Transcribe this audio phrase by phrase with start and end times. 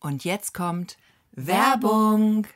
[0.00, 0.96] Und jetzt kommt
[1.32, 2.46] Werbung.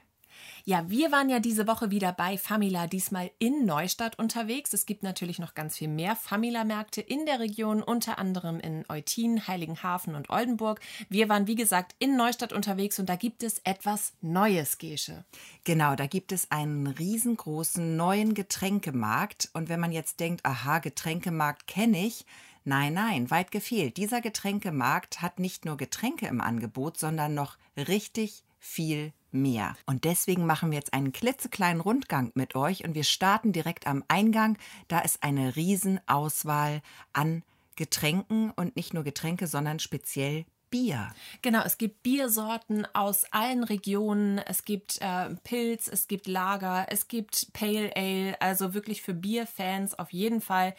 [0.67, 4.73] Ja, wir waren ja diese Woche wieder bei Famila, diesmal in Neustadt unterwegs.
[4.73, 9.47] Es gibt natürlich noch ganz viel mehr Famila-Märkte in der Region, unter anderem in Eutin,
[9.47, 10.81] Heiligenhafen und Oldenburg.
[11.11, 15.27] Wir waren, wie gesagt, in Neustadt unterwegs und da gibt es etwas Neues, Gesche.
[15.65, 19.51] Genau, da gibt es einen riesengroßen neuen Getränkemarkt.
[19.53, 22.25] Und wenn man jetzt denkt, aha, Getränkemarkt kenne ich,
[22.65, 23.99] Nein, nein, weit gefehlt.
[23.99, 29.77] Dieser Getränkemarkt hat nicht nur Getränke im Angebot, sondern noch richtig viel mehr.
[29.85, 34.03] Und deswegen machen wir jetzt einen klitzekleinen Rundgang mit euch und wir starten direkt am
[34.09, 34.57] Eingang.
[34.89, 36.81] Da ist eine Riesenauswahl
[37.13, 37.43] an
[37.77, 41.15] Getränken und nicht nur Getränke, sondern speziell Bier.
[41.43, 44.39] Genau, es gibt Biersorten aus allen Regionen.
[44.39, 48.41] Es gibt äh, Pilz, es gibt Lager, es gibt Pale Ale.
[48.41, 50.75] Also wirklich für Bierfans auf jeden Fall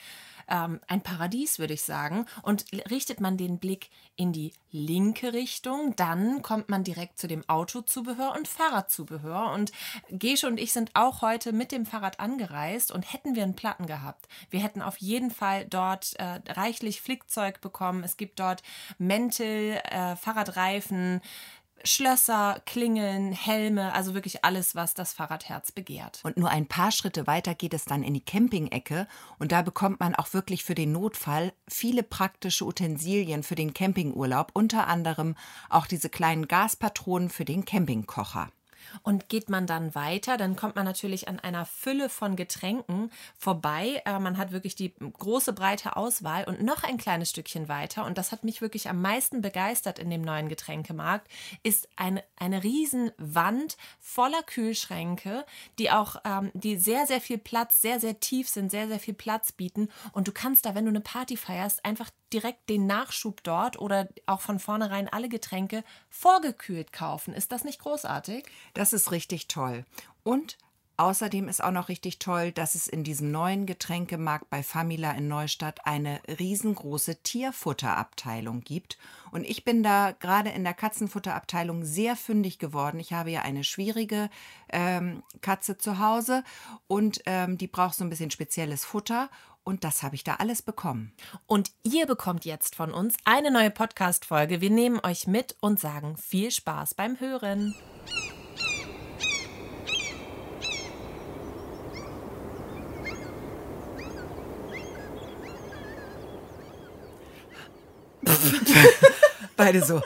[0.47, 2.25] ähm, ein Paradies, würde ich sagen.
[2.43, 7.47] Und richtet man den Blick in die linke Richtung, dann kommt man direkt zu dem
[7.49, 9.51] Autozubehör und Fahrradzubehör.
[9.53, 9.71] Und
[10.09, 13.87] Gesche und ich sind auch heute mit dem Fahrrad angereist und hätten wir einen Platten
[13.87, 14.27] gehabt.
[14.49, 18.03] Wir hätten auf jeden Fall dort äh, reichlich Flickzeug bekommen.
[18.03, 18.63] Es gibt dort
[18.97, 21.21] Mäntel, äh, Fahrradreifen,
[21.85, 26.19] Schlösser, Klingeln, Helme, also wirklich alles, was das Fahrradherz begehrt.
[26.23, 29.99] Und nur ein paar Schritte weiter geht es dann in die Campingecke und da bekommt
[29.99, 35.35] man auch wirklich für den Notfall viele praktische Utensilien für den Campingurlaub, unter anderem
[35.69, 38.49] auch diese kleinen Gaspatronen für den Campingkocher.
[39.03, 44.01] Und geht man dann weiter, dann kommt man natürlich an einer Fülle von Getränken vorbei.
[44.05, 48.05] Äh, man hat wirklich die große, breite Auswahl und noch ein kleines Stückchen weiter.
[48.05, 51.27] Und das hat mich wirklich am meisten begeistert in dem neuen Getränkemarkt,
[51.63, 55.45] ist eine, eine Riesenwand voller Kühlschränke,
[55.79, 59.13] die auch, ähm, die sehr, sehr viel Platz, sehr, sehr tief sind, sehr, sehr viel
[59.13, 59.89] Platz bieten.
[60.11, 64.09] Und du kannst da, wenn du eine Party feierst, einfach direkt den Nachschub dort oder
[64.25, 67.33] auch von vornherein alle Getränke vorgekühlt kaufen.
[67.33, 68.45] Ist das nicht großartig?
[68.73, 69.85] Das ist richtig toll.
[70.23, 70.57] Und
[70.97, 75.27] Außerdem ist auch noch richtig toll, dass es in diesem neuen Getränkemarkt bei Famila in
[75.27, 78.97] Neustadt eine riesengroße Tierfutterabteilung gibt.
[79.31, 82.99] Und ich bin da gerade in der Katzenfutterabteilung sehr fündig geworden.
[83.01, 84.29] Ich habe ja eine schwierige
[84.69, 86.45] ähm, Katze zu Hause
[86.87, 89.29] und ähm, die braucht so ein bisschen spezielles Futter.
[89.65, 91.11] Und das habe ich da alles bekommen.
[91.47, 94.61] Und ihr bekommt jetzt von uns eine neue Podcast-Folge.
[94.61, 97.73] Wir nehmen euch mit und sagen viel Spaß beim Hören.
[109.65, 109.99] Beide so.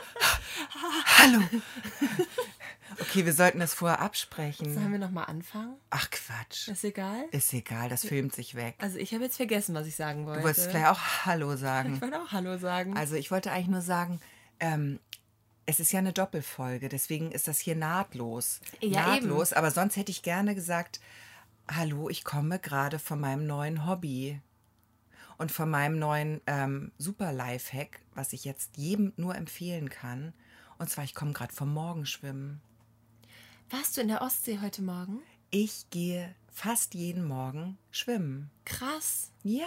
[1.18, 1.44] Hallo.
[3.02, 4.74] Okay, wir sollten das vorher absprechen.
[4.74, 5.76] Sollen wir nochmal anfangen?
[5.90, 6.70] Ach Quatsch.
[6.70, 7.26] Ist egal?
[7.32, 8.76] Ist egal, das filmt sich weg.
[8.78, 10.40] Also ich habe jetzt vergessen, was ich sagen wollte.
[10.40, 11.96] Du wolltest vielleicht auch Hallo sagen.
[11.96, 12.96] Ich wollte auch Hallo sagen.
[12.96, 14.22] Also ich wollte eigentlich nur sagen,
[14.62, 15.02] ähm,
[15.66, 18.62] es ist ja eine Doppelfolge, deswegen ist das hier nahtlos.
[18.80, 21.02] Ja, nahtlos, aber sonst hätte ich gerne gesagt,
[21.70, 24.40] hallo, ich komme gerade von meinem neuen Hobby
[25.40, 30.34] und von meinem neuen ähm, Super Lifehack, was ich jetzt jedem nur empfehlen kann.
[30.78, 32.62] Und zwar, ich komme gerade vom Morgenschwimmen.
[33.70, 35.22] Warst du in der Ostsee heute Morgen?
[35.50, 38.52] Ich gehe fast jeden Morgen schwimmen.
[38.66, 39.32] Krass.
[39.44, 39.66] Ja.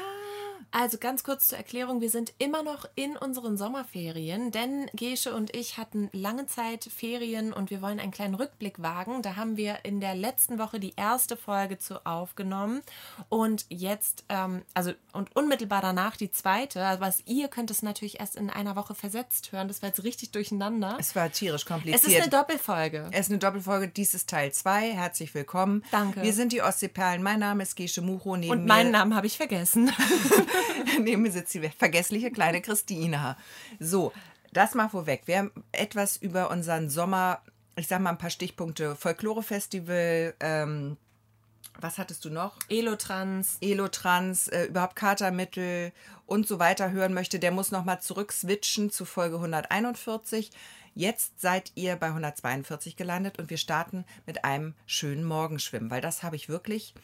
[0.70, 5.54] Also ganz kurz zur Erklärung, wir sind immer noch in unseren Sommerferien, denn Gesche und
[5.54, 9.20] ich hatten lange Zeit Ferien und wir wollen einen kleinen Rückblick wagen.
[9.20, 12.80] Da haben wir in der letzten Woche die erste Folge zu aufgenommen
[13.28, 16.84] und jetzt, ähm, also und unmittelbar danach die zweite.
[16.84, 19.68] Also was ihr könnt es natürlich erst in einer Woche versetzt hören.
[19.68, 20.96] Das war jetzt richtig durcheinander.
[20.98, 22.02] Es war tierisch kompliziert.
[22.02, 23.08] Es ist eine Doppelfolge.
[23.12, 23.88] Es ist eine Doppelfolge.
[23.88, 24.92] Dies ist Teil 2.
[24.92, 25.84] Herzlich willkommen.
[25.90, 26.22] Danke.
[26.22, 27.22] Wir sind die Ostseeperlen.
[27.22, 28.36] Mein Name ist Gesche Mucho.
[28.36, 29.92] Neben und meinen Namen habe ich vergessen.
[31.00, 33.36] Neben mir sitzt die vergessliche kleine Christina.
[33.78, 34.12] So,
[34.52, 35.22] das mal vorweg.
[35.26, 37.40] Wir haben etwas über unseren Sommer,
[37.76, 38.96] ich sag mal ein paar Stichpunkte.
[38.96, 40.96] Folklore-Festival, ähm,
[41.80, 42.58] was hattest du noch?
[42.68, 43.56] Elotrans.
[43.60, 45.92] Elotrans, äh, überhaupt Katermittel
[46.26, 50.50] und so weiter hören möchte, der muss nochmal zurück switchen zu Folge 141.
[50.94, 56.22] Jetzt seid ihr bei 142 gelandet und wir starten mit einem schönen Morgenschwimmen, weil das
[56.22, 56.94] habe ich wirklich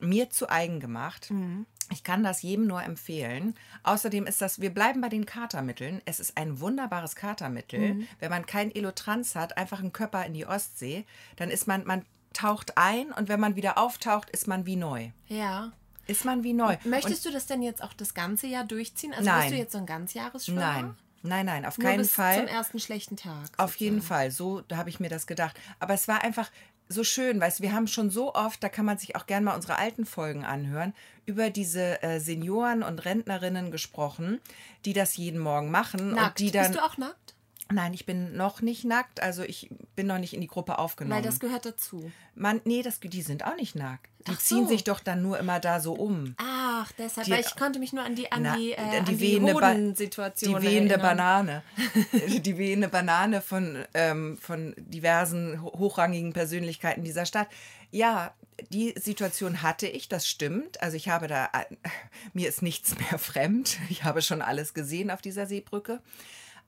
[0.00, 1.30] mir zu eigen gemacht.
[1.30, 1.66] Mhm.
[1.92, 3.54] Ich kann das jedem nur empfehlen.
[3.84, 6.02] Außerdem ist das, wir bleiben bei den Katermitteln.
[6.04, 7.94] Es ist ein wunderbares Katermittel.
[7.94, 8.08] Mhm.
[8.18, 11.06] Wenn man kein Elotrans hat, einfach einen Körper in die Ostsee,
[11.36, 15.10] dann ist man, man taucht ein und wenn man wieder auftaucht, ist man wie neu.
[15.28, 15.72] Ja.
[16.08, 16.76] Ist man wie neu.
[16.84, 19.12] Möchtest und, du das denn jetzt auch das ganze Jahr durchziehen?
[19.12, 19.40] Also nein.
[19.42, 20.60] bist du jetzt so ein Ganzjahresschwimmer?
[20.60, 20.96] Nein.
[21.26, 22.38] Nein, nein, auf Nur keinen bis Fall.
[22.38, 23.50] Zum ersten schlechten Tag.
[23.56, 24.30] Auf jeden Fall.
[24.30, 25.58] So habe ich mir das gedacht.
[25.80, 26.50] Aber es war einfach
[26.88, 29.44] so schön, weißt du, wir haben schon so oft, da kann man sich auch gerne
[29.44, 30.94] mal unsere alten Folgen anhören,
[31.24, 34.40] über diese äh, Senioren und Rentnerinnen gesprochen,
[34.84, 36.40] die das jeden Morgen machen Nackt.
[36.40, 37.25] und die dann Bist du auch nackt?
[37.72, 41.16] Nein, ich bin noch nicht nackt, also ich bin noch nicht in die Gruppe aufgenommen.
[41.16, 42.12] Weil das gehört dazu.
[42.36, 44.06] Man, nee, das, die sind auch nicht nackt.
[44.28, 44.38] Die so.
[44.38, 46.34] ziehen sich doch dann nur immer da so um.
[46.38, 49.04] Ach, deshalb, Die- weil ich konnte mich nur an die, an Na, die, äh, an
[49.06, 51.16] die wehende Hodensituation Die wehende erinnern.
[51.16, 51.62] Banane.
[52.40, 57.48] die wehende Banane von, ähm, von diversen ho- hochrangigen Persönlichkeiten dieser Stadt.
[57.90, 58.32] Ja,
[58.70, 60.80] die Situation hatte ich, das stimmt.
[60.80, 61.64] Also ich habe da, äh,
[62.32, 63.78] mir ist nichts mehr fremd.
[63.88, 66.00] Ich habe schon alles gesehen auf dieser Seebrücke.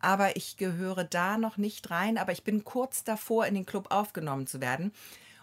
[0.00, 2.18] Aber ich gehöre da noch nicht rein.
[2.18, 4.92] Aber ich bin kurz davor, in den Club aufgenommen zu werden.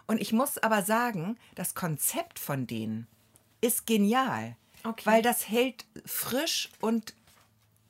[0.08, 3.08] Und ich muss aber sagen, das Konzept von denen
[3.62, 4.56] ist genial.
[4.84, 5.06] Okay.
[5.06, 7.16] Weil das hält frisch und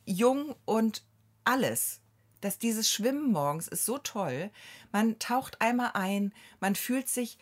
[0.06, 1.04] jung und
[1.44, 2.00] alles.
[2.42, 4.50] Dass dieses Schwimmen morgens ist so toll.
[4.92, 7.38] Man taucht einmal ein, man fühlt sich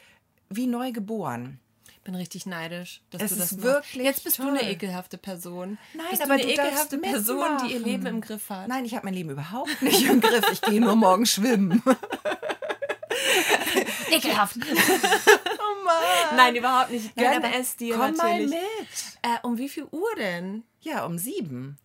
[0.49, 1.59] wie neu geboren.
[2.03, 4.57] Ich bin richtig neidisch, dass Es du das ist wirklich Jetzt bist du toll.
[4.57, 5.77] eine ekelhafte Person.
[5.94, 7.83] Nein, bist aber du eine du ekelhafte Person, die ihr mitmachen.
[7.85, 8.67] Leben im Griff hat.
[8.67, 10.44] Nein, ich habe mein Leben überhaupt nicht im Griff.
[10.51, 11.81] Ich gehe nur morgen schwimmen.
[14.11, 14.57] Ekelhaft.
[14.57, 16.35] Oh Mann.
[16.35, 17.15] Nein, überhaupt nicht.
[17.15, 18.50] Nein, Gönn aber es dir komm natürlich.
[18.50, 18.88] mal mit.
[19.21, 20.63] Äh, um wie viel Uhr denn?
[20.81, 21.77] Ja, um sieben.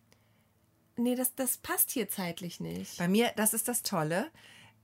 [0.97, 2.97] Nee, das, das passt hier zeitlich nicht.
[2.97, 4.29] Bei mir, das ist das Tolle.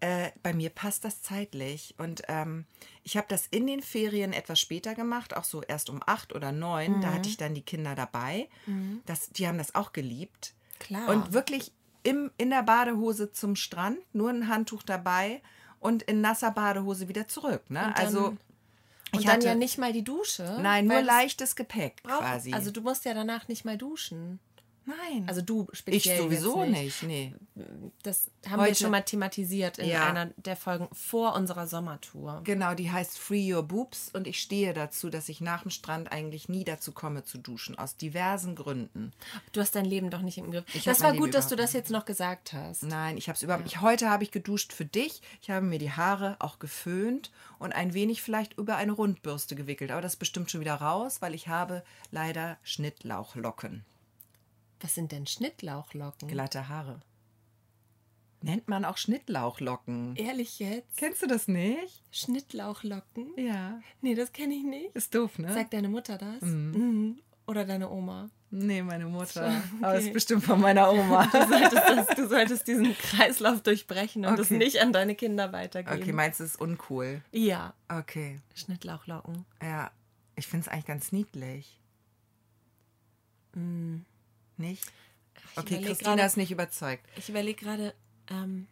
[0.02, 1.96] Äh, bei mir passt das zeitlich.
[1.98, 2.66] Und ähm,
[3.04, 6.52] ich habe das in den Ferien etwas später gemacht, auch so erst um acht oder
[6.52, 7.02] neun.
[7.02, 8.50] Da hatte ich dann die Kinder dabei.
[9.06, 10.54] Das, die haben das auch geliebt.
[10.80, 11.08] Klar.
[11.10, 11.72] Und wirklich
[12.04, 15.42] im, in der Badehose zum Strand, nur ein Handtuch dabei
[15.80, 17.70] und in nasser Badehose wieder zurück.
[17.70, 17.80] Ne?
[17.88, 18.40] Und dann- also Und
[19.14, 20.60] ich dann hatte, ja nicht mal die Dusche.
[20.62, 22.54] Nein, nur leichtes Gepäck braucht- quasi.
[22.54, 24.40] Also du musst ja danach nicht mal duschen.
[24.86, 25.26] Nein.
[25.28, 27.04] Also du ich speziell sowieso jetzt nicht.
[27.04, 27.36] Nee.
[28.04, 30.06] Das haben wir Heute- schon mal thematisiert in Ja.
[30.08, 32.42] einer der Folgen vor unserer Sommertour.
[32.44, 36.12] Genau, die heißt Free Your Boobs und ich stehe dazu, dass ich nach dem Strand
[36.12, 39.12] eigentlich nie dazu komme zu duschen, aus diversen Gründen.
[39.52, 40.66] Du hast dein Leben doch nicht im Griff.
[40.74, 42.84] Ich das war gut, dass du das jetzt noch gesagt hast.
[42.84, 43.82] Nein, ich habe es überhaupt nicht.
[43.82, 45.22] Heute habe ich geduscht für dich.
[45.42, 49.92] Ich habe mir die Haare auch geföhnt und ein wenig vielleicht über eine Rundbürste gewickelt.
[49.92, 53.84] Aber das ist bestimmt schon wieder raus, weil ich habe leider Schnittlauchlocken.
[54.82, 56.28] Was sind denn Schnittlauchlocken?
[56.28, 57.00] Glatte Haare.
[58.42, 60.16] Nennt man auch Schnittlauchlocken.
[60.18, 60.98] Ehrlich jetzt?
[60.98, 62.04] Kennst du das nicht?
[62.12, 63.30] Schnittlauchlocken?
[63.38, 63.80] Ja.
[64.02, 64.96] Nee, das kenne ich nicht.
[64.96, 65.52] Ist doof, ne?
[65.52, 66.42] Sagt deine Mutter das?
[66.42, 67.20] Mhm.
[67.48, 68.30] Oder deine Oma?
[68.52, 69.48] nee, meine Mutter.
[69.48, 69.62] Okay.
[69.84, 71.26] Aber ist bestimmt von meiner Oma.
[71.32, 74.58] Du solltest, das, du solltest diesen Kreislauf durchbrechen und es Okay.
[74.58, 76.02] nicht an deine Kinder weitergeben.
[76.02, 77.22] Okay, meinst du, es ist uncool?
[77.32, 78.40] ja, Okay.
[78.54, 79.46] Schnittlauchlocken.
[79.62, 79.92] Ja,
[80.36, 81.80] ich finde es eigentlich ganz niedlich.
[84.58, 84.84] Nicht?
[85.56, 87.06] Okay, überleg Christina grade- ist nicht überzeugt.
[87.18, 87.94] Ich überlege gerade,
[88.30, 88.68] ähm,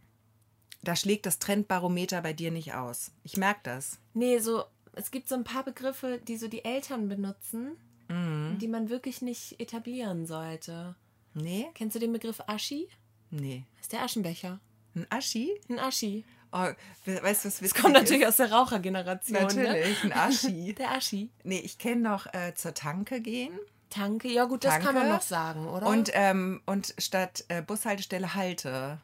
[0.86, 3.12] Da schlägt das Trendbarometer bei dir nicht aus.
[3.24, 4.00] Ich merke das.
[4.14, 4.64] nee, so,
[4.94, 7.78] es gibt so ein paar Begriffe, die so die Eltern benutzen,
[8.10, 8.58] Mhm.
[8.60, 10.96] die man wirklich nicht etablieren sollte.
[11.34, 11.68] Nee?
[11.74, 12.90] Kennst du den Begriff Aschi?
[13.32, 13.64] Nee.
[13.78, 14.60] Das ist der Aschenbecher.
[14.96, 15.52] Ein Aschi?
[15.70, 16.26] Ein Aschi.
[16.52, 16.68] Oh,
[17.06, 18.28] we- weißt du, was witzig Kommt natürlich ist?
[18.28, 19.38] aus der Rauchergeneration.
[19.38, 19.44] Ne?
[19.64, 20.74] Natürlich, ein Aschi.
[20.78, 21.30] Der Aschi.
[21.44, 23.58] nee, ich kenne noch äh, zur Tanke gehen.
[23.94, 25.86] Tanke, ja gut, das kann man noch sagen, oder?
[25.88, 29.00] Und, ähm, und statt äh, Bushaltestelle Halte.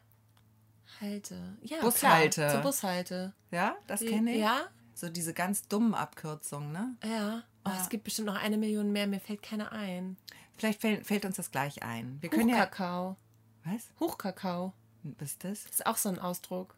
[0.99, 1.57] Halte.
[1.61, 2.41] Ja, Bushalte.
[2.41, 3.33] Klar, zur Bushalte.
[3.51, 4.39] Ja, das kenne ich.
[4.41, 4.61] Ja,
[4.93, 6.95] So diese ganz dummen Abkürzungen, ne?
[7.05, 7.43] ja.
[7.65, 10.15] Oh, Es gibt bestimmt noch eine Million mehr, mir fällt keine ein.
[10.57, 12.17] Vielleicht fällt, fällt uns das gleich ein.
[12.21, 12.55] Wir können ja.
[12.55, 13.17] Hochkakao.
[13.65, 13.89] Was?
[13.99, 14.73] Hochkakao.
[15.03, 15.63] Was ist das?
[15.65, 16.75] Das ist auch so ein Ausdruck.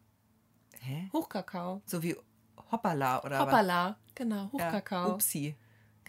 [0.81, 1.07] Hä?
[1.13, 1.81] Hochkakao.
[1.85, 2.15] So wie
[2.71, 3.95] Hoppala oder Hoppala.
[4.15, 4.59] Genau, was?
[4.59, 5.13] Ja, Hochkakao.
[5.13, 5.55] Upsi.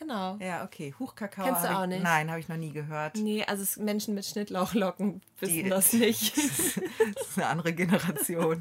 [0.02, 0.36] Genau.
[0.40, 0.92] Ja, okay.
[0.98, 1.44] Huchkakao.
[1.44, 2.02] Kennst du auch ich, nicht?
[2.02, 3.14] Nein, habe ich noch nie gehört.
[3.16, 6.36] Nee, also es, Menschen mit Schnittlauchlocken wissen Die- das nicht.
[6.36, 6.46] Das
[7.28, 8.60] ist eine andere Generation.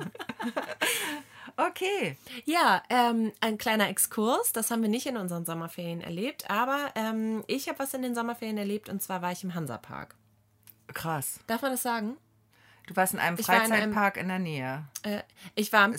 [1.57, 2.17] okay.
[2.45, 4.51] Ja, ähm, ein kleiner Exkurs.
[4.53, 8.15] Das haben wir nicht in unseren Sommerferien erlebt, aber ähm, ich habe was in den
[8.15, 10.15] Sommerferien erlebt und zwar war ich im Hansapark.
[10.93, 11.39] Krass.
[11.47, 12.17] Darf man das sagen?
[12.87, 14.85] Du warst in einem Ich war in einem- Freizeitpark in der Nähe.
[15.03, 15.21] Äh,
[15.55, 15.95] ich war im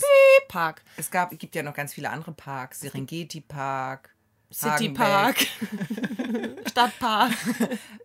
[0.47, 0.83] Park.
[0.97, 2.81] Es gab, gibt ja noch ganz viele andere Parks.
[2.81, 4.13] Serengeti Park.
[4.53, 4.89] City.
[4.89, 5.37] Park,
[6.69, 7.31] Stadtpark,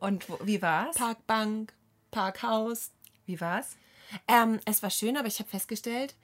[0.01, 0.97] Und wo, wie war's?
[0.97, 1.73] Parkbank,
[2.11, 2.91] Parkhaus.
[3.27, 3.77] Wie war's?
[4.27, 6.15] Ähm, es war schön, aber ich habe festgestellt,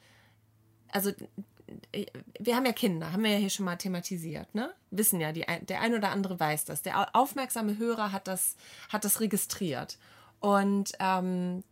[0.90, 1.11] also
[1.93, 2.07] äh,
[2.38, 4.73] wir haben ja Kinder, haben wir ja hier schon mal thematisiert, ne?
[4.90, 6.83] Wissen ja, die, der ein oder andere weiß das.
[6.83, 8.57] Der au- aufmerksame Hörer hat das,
[8.88, 9.99] hat das registriert.
[10.40, 11.62] Und ähm,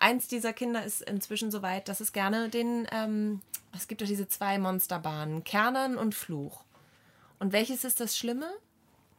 [0.00, 3.42] eins dieser Kinder ist inzwischen so weit, dass es gerne den, ähm,
[3.74, 6.62] es gibt doch diese zwei Monsterbahnen, Kernern und Fluch.
[7.38, 8.50] Und welches ist das Schlimme?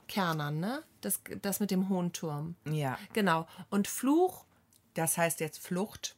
[0.08, 0.84] Kernern, ne?
[1.02, 2.56] Das, das mit dem hohen Turm.
[2.70, 2.98] Ja.
[3.14, 3.48] Genau.
[3.70, 4.46] Und Fluch,
[4.96, 6.16] Das heißt jetzt Flucht.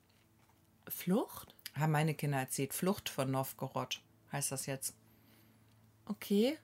[0.87, 1.53] Flucht?
[1.75, 2.73] Haben meine Kinder erzählt.
[2.73, 4.95] Flucht von Novgorod heißt das jetzt.
[6.05, 6.57] Okay.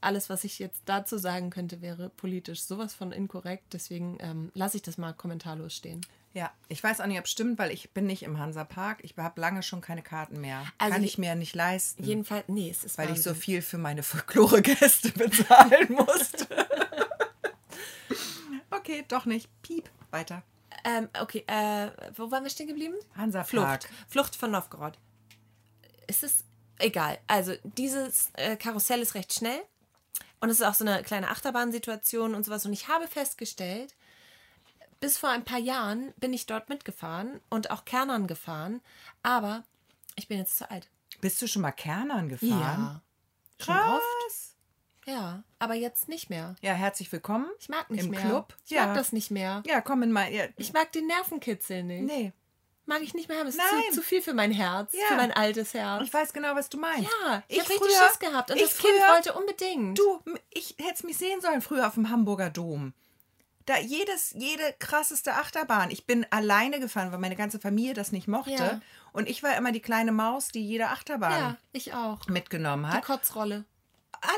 [0.00, 3.72] alles, was ich jetzt dazu sagen könnte, wäre politisch sowas von inkorrekt.
[3.74, 6.00] Deswegen ähm, lasse ich das mal kommentarlos stehen.
[6.34, 8.98] Ja, ich weiß auch nicht, ob es stimmt, weil ich bin nicht im Hansapark.
[9.02, 10.64] Ich habe lange schon keine Karten mehr.
[10.76, 12.04] Also Kann ich mir nicht leisten.
[12.04, 13.42] Jedenfalls, nee, es ist weil ich so Wahnsinn.
[13.42, 16.46] viel für meine Folklore-Gäste bezahlen musste.
[18.70, 19.48] okay, doch nicht.
[19.62, 19.88] Piep.
[20.10, 20.42] Weiter.
[20.84, 22.94] Ähm, okay, äh, wo waren wir stehen geblieben?
[23.16, 23.48] Hansapark.
[23.48, 23.88] Flucht.
[24.08, 24.98] Flucht von Novgorod.
[26.06, 26.44] Ist es
[26.78, 27.18] egal.
[27.26, 29.60] Also, dieses äh, Karussell ist recht schnell.
[30.40, 32.64] Und es ist auch so eine kleine Achterbahnsituation und sowas.
[32.64, 33.94] Und ich habe festgestellt,
[35.00, 38.80] bis vor ein paar Jahren bin ich dort mitgefahren und auch Kernern gefahren.
[39.22, 39.64] Aber
[40.16, 40.88] ich bin jetzt zu alt.
[41.20, 43.00] Bist du schon mal Kernern gefahren?
[43.60, 43.92] Schon Krass.
[43.92, 44.04] oft?
[45.06, 46.54] Ja, aber jetzt nicht mehr.
[46.60, 47.46] Ja, herzlich willkommen.
[47.60, 48.20] Ich mag nicht Im mehr.
[48.20, 48.54] Club?
[48.66, 48.86] Ich Ja.
[48.86, 49.62] mag das nicht mehr.
[49.66, 50.30] Ja, komm in mal.
[50.32, 52.02] Ja, Ich mag den Nervenkitzel nicht.
[52.02, 52.32] nee.
[52.84, 53.46] Mag ich nicht mehr haben.
[53.48, 54.94] Es ist zu, zu viel für mein Herz.
[54.94, 55.08] Ja.
[55.08, 56.02] Für mein altes Herz.
[56.04, 57.02] Ich weiß genau, was du meinst.
[57.22, 59.98] Ja, ich, ich habe richtig Schiss gehabt und das Kind früher- wollte unbedingt.
[59.98, 62.94] Du, ich hätte es mich sehen sollen früher auf dem Hamburger Dom.
[63.68, 65.90] Da jedes, jede krasseste Achterbahn.
[65.90, 68.52] Ich bin alleine gefahren, weil meine ganze Familie das nicht mochte.
[68.52, 68.80] Ja.
[69.12, 72.26] Und ich war immer die kleine Maus, die jede Achterbahn ja, ich auch.
[72.28, 73.04] mitgenommen Die hat.
[73.04, 73.66] Kotzrolle.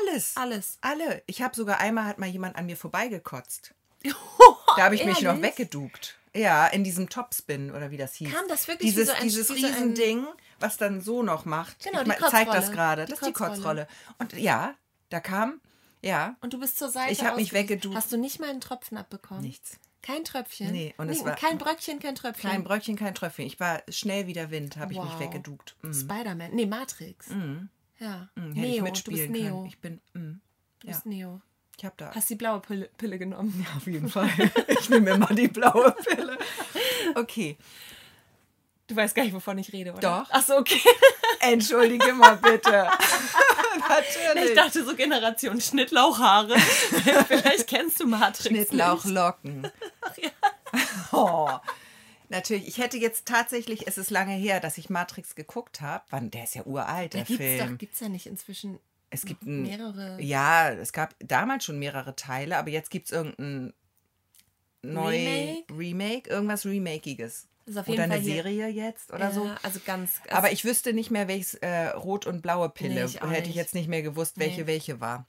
[0.09, 0.33] Alles.
[0.35, 0.77] Alles.
[0.81, 1.23] Alle.
[1.27, 3.73] Ich habe sogar einmal hat mal jemand an mir vorbeigekotzt.
[4.77, 5.43] Da habe ich mich noch Ehrlich?
[5.43, 6.17] weggeduckt.
[6.33, 8.33] Ja, in diesem Topspin oder wie das hieß.
[8.33, 10.25] Kam das wirklich dieses, so ein- dieses wie so Riesending,
[10.59, 11.83] was dann so noch macht.
[11.83, 12.75] Genau, ich die ma- zeig das Kotzrolle.
[12.75, 13.05] gerade.
[13.05, 13.85] Die Das ist die Kotzrolle.
[13.85, 13.87] Kotzrolle.
[14.19, 14.73] Und ja,
[15.09, 15.59] da kam,
[16.01, 17.11] ja, Und du bist zur Seite.
[17.11, 17.95] Ich hab mich weggeduckt.
[17.95, 19.43] Hast du nicht mal einen Tropfen abbekommen?
[19.43, 19.77] nichts.
[20.03, 20.71] Kein Tröpfchen?
[20.71, 22.49] Nee, und es war- kein Bröckchen, kein Tröpfchen.
[22.49, 23.45] Kein Bröckchen, kein Tröpfchen.
[23.45, 25.19] Ich war schnell wie der Wind, habe ich mich Wow.
[25.19, 25.75] weggeduckt.
[25.83, 25.93] Mm.
[25.93, 26.55] Spider-Man.
[26.55, 27.27] Nee, Matrix.
[27.99, 28.27] Ja.
[28.33, 29.53] Mm, hätte Neo, ich du bist mitspielen Neo.
[29.57, 29.65] können.
[29.67, 30.41] Ich bin, mm,
[30.79, 31.11] Du bist ja.
[31.11, 31.41] Neo.
[31.77, 32.15] ich habe da.
[32.15, 33.63] Hast die blaue Pille, Pille genommen.
[33.77, 34.27] Auf jeden Fall.
[34.69, 36.35] Ich nehme immer die blaue Pille.
[37.13, 37.57] Okay.
[38.87, 40.01] Du weißt gar nicht, wovon ich rede, oder?
[40.23, 40.29] Doch.
[40.31, 40.81] Ach so, okay.
[41.41, 42.71] Entschuldige mal bitte.
[43.89, 44.49] Natürlich.
[44.49, 46.57] Ich dachte so Generation Schnittlauchhaare.
[47.27, 49.69] Vielleicht kennst du Matrix Schnittlauchlocken.
[51.11, 51.49] Oh.
[52.29, 56.05] Natürlich, ich hätte jetzt tatsächlich, es ist lange her, dass ich Matrix geguckt habe.
[56.09, 57.27] Wann, der ist ja uralt, der nicht.
[57.27, 57.71] Gibt's Film.
[57.71, 58.79] doch, gibt's ja nicht inzwischen
[59.11, 63.11] es gibt ein, mehrere Ja, es gab damals schon mehrere Teile, aber jetzt gibt es
[63.11, 63.73] irgendein
[64.81, 65.77] neu Remake?
[65.77, 67.47] Remake, irgendwas Remakiges.
[67.71, 69.45] Oder eine Fall hier- Serie jetzt oder so.
[69.45, 70.13] Ja, also ganz.
[70.29, 72.95] Aber ich wüsste nicht mehr, welches äh, rot und blaue Pille.
[72.95, 74.67] Nee, ich Hätte ich jetzt nicht mehr gewusst, welche Nee.
[74.67, 75.25] welche war.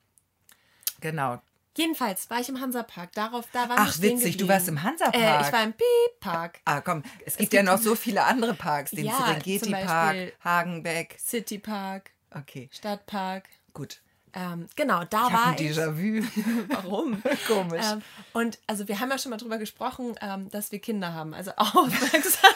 [1.01, 1.41] Genau.
[1.77, 3.13] Jedenfalls war ich im Hansapark.
[3.13, 5.15] Darauf, da waren Ach, witzig, du warst im Hansapark.
[5.15, 6.61] Äh, ich war im Piep-Park.
[6.67, 9.87] Ah, komm, es gibt ja noch so viele andere Parks, den Ja, Serengeti zum Park,
[10.13, 11.17] Beispiel- Hagenbeck.
[11.19, 13.45] Citypark, Okay, Stadtpark.
[13.73, 14.03] gut.
[14.35, 15.61] Ähm, genau, da Ich war ich.
[15.77, 16.25] Déjà-vu.
[16.69, 17.23] Warum?
[17.47, 17.85] Komisch.
[17.93, 21.35] Ähm, und also wir haben ja schon mal drüber gesprochen, ähm, dass wir Kinder haben.
[21.35, 22.51] Also aufmerksam.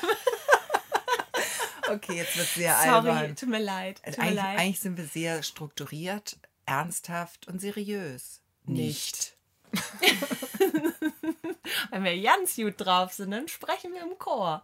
[1.88, 3.36] Okay, jetzt wird sehr Sorry, albern.
[3.36, 4.02] tut mir leid.
[4.04, 4.58] Tut mir Eigentlich, leid.
[4.58, 8.40] eigentlich sind wir sehr strukturiert, ernsthaft und seriös.
[8.64, 9.36] Nicht.
[11.90, 14.62] Wenn wir ganz gut drauf sind, dann sprechen wir im Chor.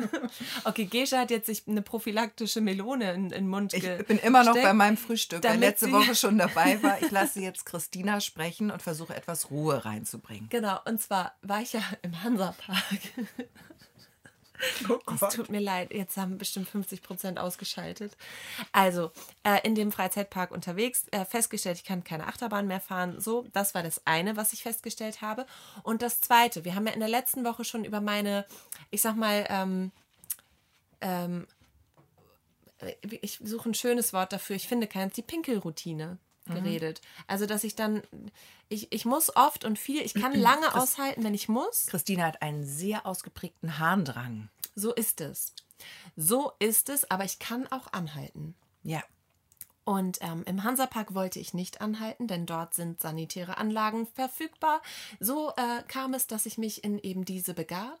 [0.64, 4.44] okay, Gesche hat jetzt sich eine prophylaktische Melone in, in den Mund Ich bin immer
[4.44, 7.00] noch bei meinem Frühstück, weil letzte Woche schon dabei war.
[7.00, 10.48] Ich lasse jetzt Christina sprechen und versuche etwas Ruhe reinzubringen.
[10.48, 13.00] Genau, und zwar war ich ja im Hansapark.
[15.20, 18.16] Es tut mir leid, jetzt haben bestimmt 50 Prozent ausgeschaltet.
[18.72, 19.10] Also,
[19.44, 23.20] äh, in dem Freizeitpark unterwegs, äh, festgestellt, ich kann keine Achterbahn mehr fahren.
[23.20, 25.46] So, das war das eine, was ich festgestellt habe.
[25.82, 28.46] Und das zweite, wir haben ja in der letzten Woche schon über meine,
[28.90, 29.92] ich sag mal, ähm,
[31.00, 31.46] ähm,
[33.20, 37.00] ich suche ein schönes Wort dafür, ich finde keins, die Pinkelroutine geredet.
[37.26, 38.02] Also, dass ich dann,
[38.68, 41.86] ich, ich muss oft und viel, ich kann lange aushalten, wenn ich muss.
[41.86, 44.48] Christina hat einen sehr ausgeprägten Harndrang.
[44.74, 45.54] So ist es.
[46.16, 48.54] So ist es, aber ich kann auch anhalten.
[48.82, 49.02] Ja.
[49.84, 54.80] Und ähm, im Hansapark wollte ich nicht anhalten, denn dort sind sanitäre Anlagen verfügbar.
[55.18, 57.98] So äh, kam es, dass ich mich in eben diese begab,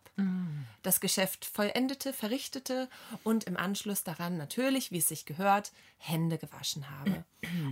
[0.82, 2.88] das Geschäft vollendete, verrichtete
[3.24, 7.24] und im Anschluss daran natürlich, wie es sich gehört, Hände gewaschen habe.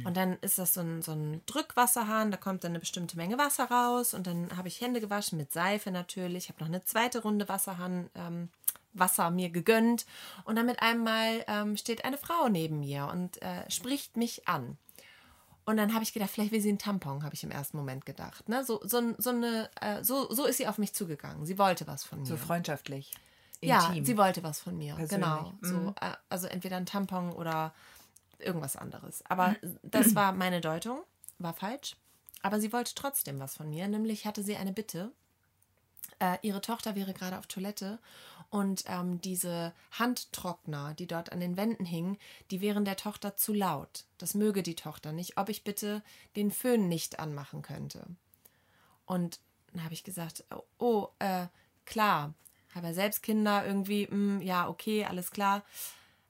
[0.05, 3.38] Und dann ist das so ein, so ein Drückwasserhahn, da kommt dann eine bestimmte Menge
[3.38, 6.45] Wasser raus und dann habe ich Hände gewaschen mit Seife natürlich.
[6.45, 8.11] Ich habe noch eine zweite Runde Wasserhahn.
[8.14, 8.49] Ähm,
[8.92, 10.06] Wasser mir gegönnt
[10.44, 14.76] und dann mit einmal ähm, steht eine Frau neben mir und äh, spricht mich an.
[15.64, 18.04] Und dann habe ich gedacht, vielleicht will sie einen Tampon, habe ich im ersten Moment
[18.04, 18.49] gedacht.
[18.49, 18.64] Ne?
[18.64, 21.47] So, so, so, eine, äh, so, so ist sie auf mich zugegangen.
[21.47, 22.26] Sie wollte was von mir.
[22.26, 23.12] So freundschaftlich.
[23.61, 24.04] ja, Intim.
[24.04, 24.97] sie wollte was von mir.
[24.97, 25.28] Persönlich.
[25.28, 25.59] Mhm.
[25.61, 25.85] Genau.
[25.85, 27.73] So, äh, also entweder ein Tampon oder
[28.38, 29.23] irgendwas anderes.
[29.28, 31.02] Aber das war meine Deutung,
[31.38, 31.94] war falsch.
[32.42, 33.87] Aber sie wollte trotzdem was von mir.
[33.87, 35.12] Nämlich hatte sie eine Bitte.
[36.18, 37.99] Äh, ihre Tochter wäre gerade auf Toilette
[38.50, 42.19] Und ähm, diese Handtrockner, die dort an den Wänden hingen,
[42.50, 44.04] die wären der Tochter zu laut.
[44.19, 45.38] Das möge die Tochter nicht.
[45.38, 46.02] Ob ich bitte
[46.35, 48.07] den Föhn nicht anmachen könnte.
[49.07, 49.38] Und
[49.73, 51.47] dann habe ich gesagt, oh, oh äh,
[51.85, 52.35] klar,
[52.75, 55.62] habe ja selbst Kinder irgendwie, mh, ja, okay, alles klar.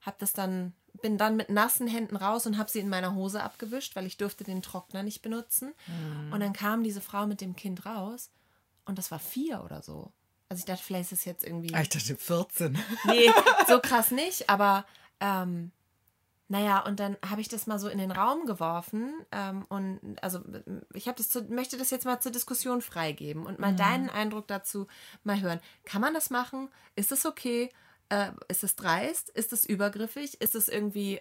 [0.02, 3.42] Hab das dann, bin dann mit nassen Händen raus und habe sie in meiner Hose
[3.42, 5.72] abgewischt, weil ich durfte den Trockner nicht benutzen.
[5.86, 6.32] Mhm.
[6.32, 8.30] Und dann kam diese Frau mit dem Kind raus
[8.84, 10.12] und das war vier oder so.
[10.50, 11.73] Also ich dachte, vielleicht ist es jetzt irgendwie.
[11.75, 12.76] Ah, ich dachte 14.
[13.04, 13.30] Nee,
[13.69, 14.85] so krass nicht, aber
[15.21, 15.71] ähm,
[16.49, 20.40] naja, und dann habe ich das mal so in den Raum geworfen ähm, und also
[20.92, 24.49] ich habe das zu, möchte das jetzt mal zur Diskussion freigeben und mal deinen Eindruck
[24.49, 24.88] dazu
[25.23, 25.61] mal hören.
[25.85, 26.69] Kann man das machen?
[26.97, 27.71] Ist es okay?
[28.09, 29.30] Äh, ist es dreist?
[29.30, 30.40] Ist es übergriffig?
[30.40, 31.21] Ist es irgendwie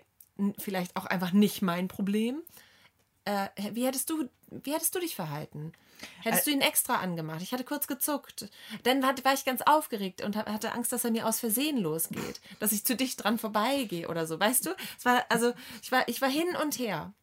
[0.58, 2.42] vielleicht auch einfach nicht mein Problem?
[3.26, 5.74] Äh, wie hättest du, wie hättest du dich verhalten?
[6.22, 7.42] Hättest du ihn extra angemacht?
[7.42, 8.50] Ich hatte kurz gezuckt.
[8.84, 12.40] Dann war, ich ganz aufgeregt und hatte Angst, dass er mir aus Versehen losgeht.
[12.60, 14.40] Dass ich zu dicht dran vorbeigehe oder so.
[14.40, 14.76] Weißt du?
[14.98, 17.14] Es war, also, ich war, ich war hin und her.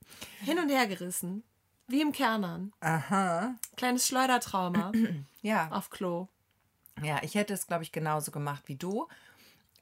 [0.40, 1.42] Hin und her gerissen.
[1.88, 2.72] Wie im Kernern.
[2.80, 3.54] Aha.
[3.76, 4.92] Kleines Schleudertrauma
[5.42, 5.70] Ja.
[5.70, 6.28] auf Klo.
[7.02, 9.06] Ja, ich hätte es, glaube ich, genauso gemacht wie du.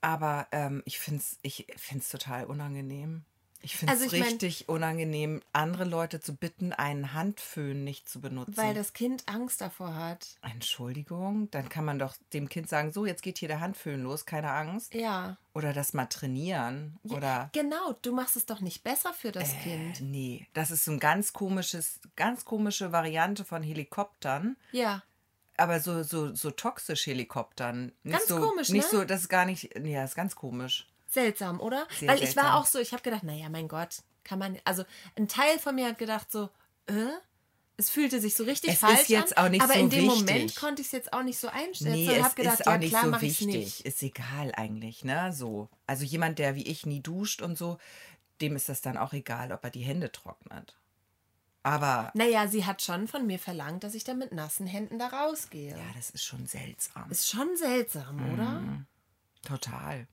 [0.00, 3.24] Aber ähm, ich finde es ich find's total unangenehm.
[3.64, 8.08] Ich finde es Also ich mein- richtig unangenehm, andere Leute zu bitten, einen Handföhn nicht
[8.08, 8.56] zu benutzen.
[8.58, 10.36] Weil das Kind Angst davor hat.
[10.42, 14.26] Entschuldigung, dann kann man doch dem Kind sagen, so, jetzt geht hier der Handföhn los,
[14.26, 14.92] keine Angst.
[14.92, 15.38] Ja.
[15.54, 16.98] Oder das mal trainieren.
[17.04, 20.00] Oder Genau, du machst es doch nicht besser für das Äh, Kind.
[20.02, 24.56] nee, das ist so ein ganz komisches, ganz komische Variante von Helikoptern.
[24.72, 25.02] Ja.
[25.56, 27.92] Aber so, so, so toxisch Helikoptern.
[28.02, 28.98] Nicht Ganz so, komisch, Nicht ne?
[28.98, 30.88] so, das ist gar nicht, nee, das ist ganz komisch.
[31.14, 31.86] Seltsam, oder?
[31.98, 32.44] Sehr Weil ich seltsam.
[32.44, 34.58] war auch so, ich habe gedacht, naja, mein Gott, kann man.
[34.64, 34.84] Also
[35.16, 36.50] ein Teil von mir hat gedacht so,
[36.86, 36.92] äh?
[37.76, 39.90] Es fühlte sich so richtig Es falsch ist jetzt an, auch nicht aber so in
[39.90, 40.20] dem wichtig.
[40.20, 41.94] Moment konnte ich es jetzt auch nicht so einstellen.
[41.94, 43.46] Nee, und habe gedacht, ist auch ja nicht klar, so mache ich wichtig.
[43.56, 43.80] nicht.
[43.80, 45.32] Ist egal eigentlich, ne?
[45.32, 45.68] So.
[45.88, 47.78] Also jemand, der wie ich nie duscht und so,
[48.40, 50.76] dem ist das dann auch egal, ob er die Hände trocknet.
[51.64, 55.08] Aber Naja, sie hat schon von mir verlangt, dass ich dann mit nassen Händen da
[55.08, 55.70] rausgehe.
[55.72, 57.10] ja, das ist schon seltsam.
[57.10, 58.34] Ist schon seltsam, Mhm.
[58.34, 58.62] oder?
[59.42, 60.06] Total.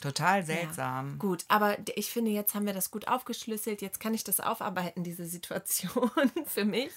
[0.00, 1.10] Total seltsam.
[1.10, 1.16] Ja.
[1.16, 3.82] Gut, aber ich finde, jetzt haben wir das gut aufgeschlüsselt.
[3.82, 6.10] Jetzt kann ich das aufarbeiten, diese Situation
[6.46, 6.92] für mich.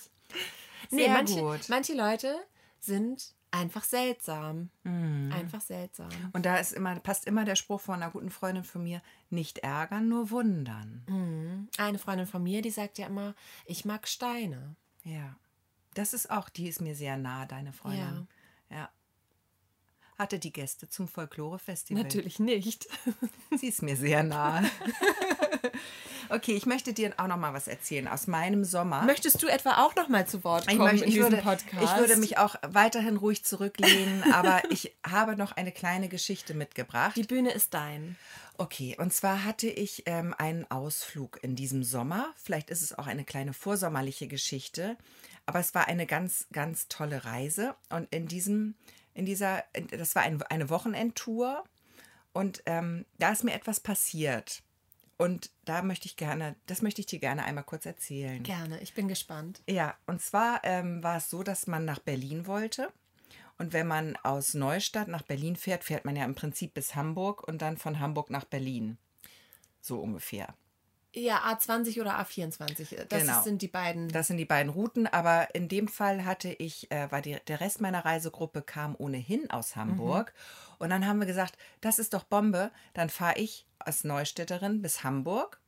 [0.90, 1.70] Nee, Sehr manche, gut.
[1.70, 2.36] manche Leute
[2.80, 4.70] sind einfach seltsam.
[4.84, 5.32] Mhm.
[5.34, 6.10] Einfach seltsam.
[6.34, 9.60] Und da ist immer, passt immer der Spruch von einer guten Freundin von mir: nicht
[9.60, 11.68] ärgern, nur wundern.
[11.78, 13.36] Eine Freundin von mir, die sagt ja immer,
[13.66, 14.76] ich mag Steine.
[15.04, 15.36] Ja.
[15.94, 18.28] Das ist auch, die ist mir sehr nah, deine Freundin.
[18.70, 18.90] Ja.
[20.18, 22.04] Hatte die Gäste zum Folklore-Festival.
[22.04, 22.88] Natürlich nicht.
[23.58, 24.64] Sie ist mir sehr nah.
[26.30, 29.04] okay, ich möchte dir auch noch mal was erzählen aus meinem Sommer.
[29.04, 31.84] Möchtest du etwa auch noch mal zu Wort kommen ich, möchte, in diesem würde, Podcast?
[31.84, 37.16] ich würde mich auch weiterhin ruhig zurücklehnen, aber ich habe noch eine kleine Geschichte mitgebracht.
[37.16, 38.18] Die Bühne ist dein.
[38.58, 42.32] Okay, und zwar hatte ich ähm, einen Ausflug in diesem Sommer.
[42.36, 44.96] Vielleicht ist es auch eine kleine vorsommerliche Geschichte,
[45.46, 47.76] aber es war eine ganz, ganz tolle Reise.
[47.90, 48.76] Und in diesem,
[49.14, 51.64] in dieser, das war ein, eine Wochenendtour
[52.34, 54.64] und ähm, da ist mir etwas passiert.
[55.18, 58.42] Und da möchte ich gerne, das möchte ich dir gerne einmal kurz erzählen.
[58.44, 59.62] Gerne, ich bin gespannt.
[59.70, 62.92] Ja, und zwar ähm, war es so, dass man nach Berlin wollte.
[63.60, 67.48] Und wenn man aus Neustadt nach Berlin fährt, fährt man ja im Prinzip bis Hamburg
[67.48, 68.98] und dann von Hamburg nach Berlin.
[69.80, 70.56] So ungefähr.
[71.16, 73.06] Ja, A20 oder A24.
[73.08, 73.42] Das Genau.
[73.44, 74.10] sind die beiden.
[74.10, 77.62] Das sind die beiden Routen, aber in dem Fall hatte ich, äh, war die, der
[77.62, 80.34] Rest meiner Reisegruppe kam ohnehin aus Hamburg.
[80.80, 82.72] Und dann haben wir gesagt, das ist doch Bombe.
[82.94, 85.60] Dann fahre ich als Neustädterin bis Hamburg,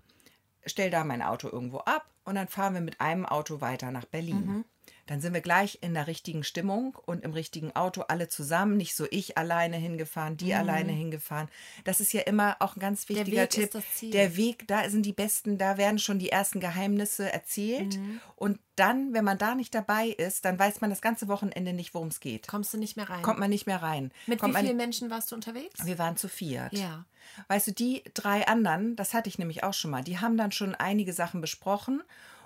[0.66, 4.06] stell da mein Auto irgendwo ab und dann fahren wir mit einem Auto weiter nach
[4.06, 4.66] Berlin.
[5.08, 8.96] Dann sind wir gleich in der richtigen Stimmung und im richtigen Auto alle zusammen, nicht
[8.96, 11.48] so ich alleine hingefahren, die alleine hingefahren.
[11.84, 13.72] Das ist ja immer auch ein ganz wichtiger Weg ist Tipp.
[13.72, 14.12] das Ziel.
[14.12, 18.00] Der Weg, da sind die besten, da werden schon die ersten Geheimnisse erzählt.
[18.36, 21.94] Und dann, wenn man da nicht dabei ist, dann weiß man das ganze Wochenende nicht,
[21.94, 22.48] worum es geht.
[22.48, 23.22] Kommst du nicht mehr rein?
[23.22, 24.12] Kommt man nicht mehr rein.
[24.26, 25.86] Mit Kommt wie man, vielen Menschen warst du unterwegs?
[25.86, 26.74] wir waren zu viert.
[26.74, 27.06] Ja.
[27.48, 30.52] Weißt du, die drei anderen, das hatte ich nämlich auch schon mal, die haben dann
[30.52, 32.02] schon einige Sachen besprochen.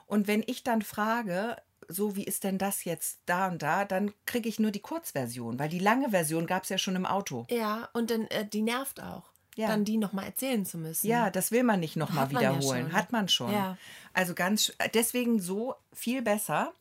[0.08, 1.58] Und wenn ich dann frage,
[1.92, 5.58] so wie ist denn das jetzt da und da, dann kriege ich nur die Kurzversion,
[5.60, 7.46] weil die lange Version gab es ja schon im Auto.
[7.50, 9.68] Ja, und dann äh, die nervt auch, Ja.
[9.68, 11.08] dann die nochmal erzählen zu müssen.
[11.08, 12.86] Ja, das will man nicht nochmal man ja wiederholen.
[12.86, 12.94] schon.
[12.94, 13.52] Hat man schon.
[13.52, 13.78] Ja.
[14.14, 16.72] Also ganz, deswegen so viel besser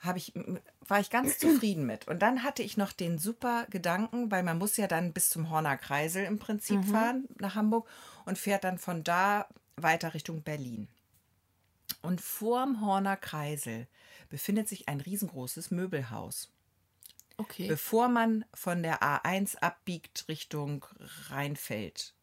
[0.00, 0.34] habe ich,
[0.86, 2.06] war ich ganz zufrieden mit.
[2.06, 5.48] Und dann hatte ich noch den super Gedanken, weil man muss ja dann bis zum
[5.50, 6.84] Horner Kreisel im Prinzip Mhm.
[6.84, 7.88] fahren nach Hamburg
[8.24, 10.88] und fährt dann von da weiter Richtung Berlin.
[12.06, 13.88] Und vorm Horner Kreisel
[14.28, 16.52] befindet sich ein riesengroßes Möbelhaus.
[17.36, 17.68] Okay.
[17.68, 20.86] Bevor man von der A1 abbiegt Richtung
[21.28, 22.14] Rheinfeld,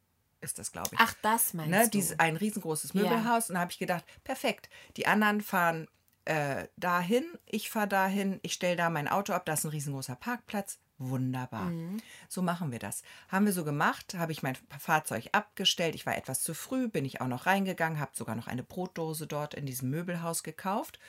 [0.41, 0.99] ist das, glaube ich.
[0.99, 1.89] Ach, das meinst ne, du?
[1.91, 3.03] dieses, ein riesengroßes Ja.
[3.03, 3.49] Möbelhaus.
[3.49, 5.87] Und da habe ich gedacht, perfekt, die anderen fahren
[6.25, 10.15] äh, dahin, ich fahre dahin, ich stelle da mein Auto ab, da ist ein riesengroßer
[10.15, 10.79] Parkplatz.
[11.09, 11.65] Wunderbar.
[11.65, 12.01] Mhm.
[12.29, 13.03] So machen wir das.
[13.29, 15.95] Haben wir so gemacht, habe ich mein Fahrzeug abgestellt.
[15.95, 19.27] Ich war etwas zu früh, bin ich auch noch reingegangen, habe sogar noch eine Brotdose
[19.27, 20.99] dort in diesem Möbelhaus gekauft.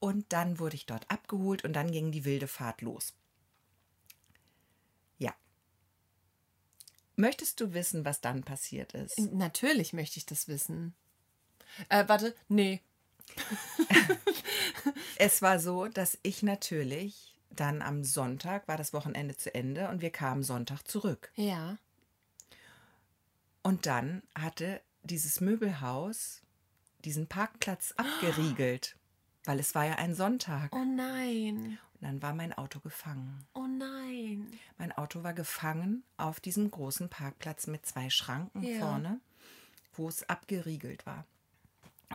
[0.00, 3.14] Und dann wurde ich dort abgeholt und dann ging die wilde Fahrt los.
[5.18, 5.34] Ja.
[7.16, 9.18] Möchtest du wissen, was dann passiert ist?
[9.18, 10.94] Natürlich möchte ich das wissen.
[11.88, 12.80] Äh, warte, nee.
[15.16, 20.00] Es war so, dass ich natürlich dann am Sonntag war das Wochenende zu Ende und
[20.00, 21.30] wir kamen Sonntag zurück.
[21.34, 21.76] Ja.
[23.62, 26.42] Und dann hatte dieses Möbelhaus
[27.04, 28.96] diesen Parkplatz abgeriegelt,
[29.44, 30.74] weil es war ja ein Sonntag.
[30.74, 31.78] Oh nein.
[31.94, 33.44] Und dann war mein Auto gefangen.
[33.54, 34.46] Oh nein.
[34.76, 38.78] Mein Auto war gefangen auf diesem großen Parkplatz mit zwei Schranken Ja.
[38.78, 39.20] vorne,
[39.94, 41.24] wo es abgeriegelt war.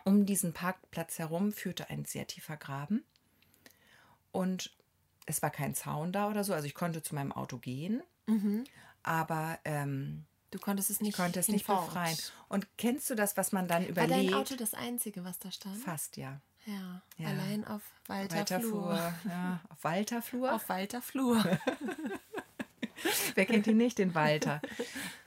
[0.06, 3.04] Um diesen Parkplatz herum führte ein sehr tiefer Graben
[4.32, 4.76] und
[5.25, 8.01] es war kein Zaun da oder so, also ich konnte zu meinem Auto gehen,
[9.03, 12.15] aber ähm, Du konntest es ich nicht konnte es nicht befreien.
[12.47, 14.29] Und kennst du das, was man dann War überlegt?
[14.31, 15.77] dein Auto das einzige, was da stand?
[15.77, 16.39] Fast ja.
[16.65, 17.01] Ja.
[17.17, 17.27] Ja.
[17.29, 18.95] Allein auf Walter, Walter Flur.
[18.95, 19.13] Flur.
[19.31, 20.53] Ja, auf Walter Flur.
[20.53, 21.43] Auf Walter Flur.
[23.36, 24.62] Wer kennt ihn nicht, den Walter?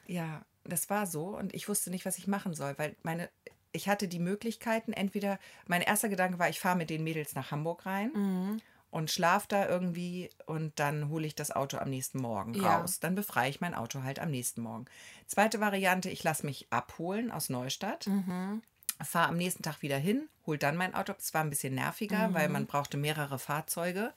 [0.06, 3.28] Ja, das war so und ich wusste nicht, was ich machen soll, weil meine,
[3.72, 7.50] ich hatte die Möglichkeiten, entweder, mein erster Gedanke war, ich fahre mit den Mädels nach
[7.50, 8.60] Hamburg rein Mhm.
[8.96, 12.78] Und schlaf da irgendwie und dann hole ich das Auto am nächsten Morgen Ja.
[12.78, 12.98] raus.
[12.98, 14.86] Dann befreie ich mein Auto halt am nächsten Morgen.
[15.26, 18.06] Zweite Variante, ich lasse mich abholen aus Neustadt.
[18.06, 18.62] Mhm.
[19.04, 21.12] Fahre am nächsten Tag wieder hin, hol dann mein Auto.
[21.18, 22.34] Es war ein bisschen nerviger, Mhm.
[22.34, 24.14] weil man brauchte mehrere Fahrzeuge.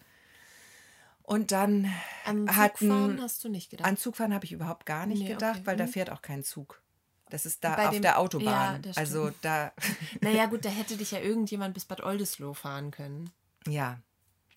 [1.23, 1.91] Und dann
[2.25, 3.87] An hatten Zugfahren hast du nicht gedacht.
[3.87, 5.65] an Zugfahren habe ich überhaupt gar nicht Nee, gedacht, okay.
[5.67, 5.89] weil da Mhm.
[5.89, 6.81] fährt auch kein Zug.
[7.29, 8.81] Das ist da Bei auf dem- der Ja, Autobahn.
[8.95, 9.37] also stimmt.
[9.45, 9.71] da,
[10.21, 13.29] naja, gut, da hätte dich ja irgendjemand bis Bad Oldesloe fahren können.
[13.67, 13.99] ja,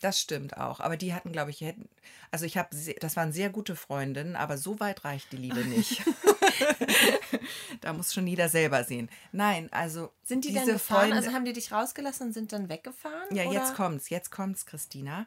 [0.02, 0.80] das stimmt auch.
[0.80, 1.88] Aber die hatten, glaube ich, hätten,
[2.30, 2.68] also ich habe,
[3.00, 6.02] das waren sehr gute Freundinnen, aber so weit reicht die Liebe nicht.
[7.80, 9.08] da muss schon jeder selber sehen.
[9.32, 11.00] Nein, also Sind die diese dann gefahren?
[11.00, 13.34] Freunde, Also haben die dich rausgelassen und sind dann weggefahren?
[13.34, 13.52] ja, oder?
[13.52, 15.26] jetzt kommt's, jetzt kommt's, Christina.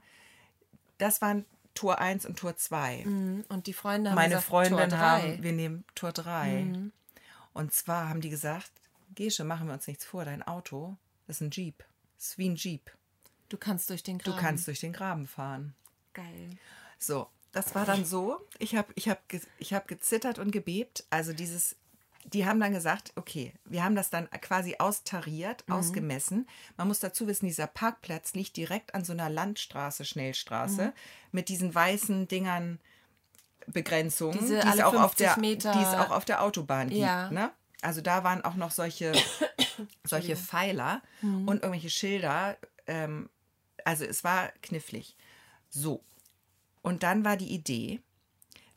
[0.98, 3.04] Das waren Tour 1 und Tour 2.
[3.06, 4.98] Mhm, Und die Freunde haben Meine gesagt, Freundin drei.
[4.98, 6.64] haben, wir nehmen Tour 3.
[6.64, 6.92] Mhm.
[7.54, 8.72] Und zwar haben die gesagt,
[9.14, 11.84] Gesche, machen wir uns nichts vor, dein Auto ist ein Jeep.
[12.18, 12.92] Ist wie ein Jeep.
[13.56, 14.42] Du kannst durch den Du Graben.
[14.42, 15.74] kannst durch den Graben fahren.
[16.14, 16.50] Geil.
[17.00, 18.38] So, das war dann so.
[18.60, 19.22] Ich habe ich hab,
[19.60, 21.06] ich hab gezittert und gebebt.
[21.10, 21.78] Also dieses,
[22.26, 25.74] die haben dann gesagt, okay, wir haben das dann quasi austariert, Mhm.
[25.76, 26.48] ausgemessen.
[26.76, 30.94] Man muss dazu wissen, dieser Parkplatz liegt direkt an so einer Landstraße, Schnellstraße, Mhm.
[31.32, 32.80] mit diesen weißen Dingern
[33.68, 36.90] Begrenzungen, Diese die, es auch auf 50 der, Meter- die es auch auf der Autobahn
[36.90, 37.02] gibt.
[37.02, 37.32] Ja.
[37.32, 37.52] Ne?
[37.82, 39.14] Also da waren auch noch solche,
[40.04, 41.48] solche Pfeiler Mhm.
[41.48, 42.58] und irgendwelche Schilder.
[42.88, 43.30] Ähm,
[43.86, 45.16] also es war knifflig.
[45.70, 46.04] So.
[46.82, 48.02] Und dann war die Idee,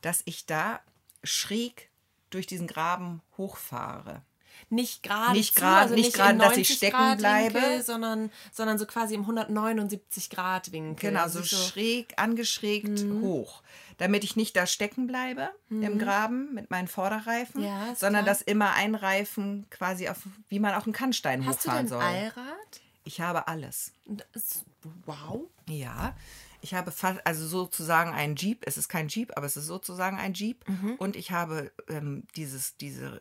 [0.01, 0.79] dass ich da
[1.23, 1.89] schräg
[2.29, 4.21] durch diesen Graben hochfahre.
[4.69, 7.53] Nicht gerade, Nicht grad- also nicht im dass ich 90 stecken Grad bleibe.
[7.55, 11.09] Winkel, sondern, sondern so quasi im 179 Grad Winkel.
[11.11, 13.63] Genau, so Also schräg, angeschrägt hoch.
[13.97, 18.33] Damit ich nicht da stecken bleibe im Graben mit meinen Vorderreifen, Ja, sondern klar.
[18.35, 20.17] dass immer ein Reifen quasi auf,
[20.49, 22.01] wie man auf einen Kannstein Hast du hochfahren denn soll.
[22.03, 22.81] Allrad?
[23.09, 23.91] Ich habe alles.
[24.05, 24.63] Das,
[25.07, 25.49] wow.
[25.67, 26.15] Ja,
[26.61, 28.67] ich habe fast, also sozusagen ein Jeep.
[28.67, 30.63] Es ist kein Jeep, aber es ist sozusagen ein Jeep.
[30.69, 30.93] Mhm.
[30.99, 33.19] Und ich habe ähm, dieses, diese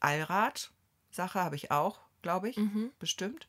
[0.00, 2.92] Allrad-Sache habe ich auch, glaube ich, Mhm.
[2.98, 3.48] bestimmt.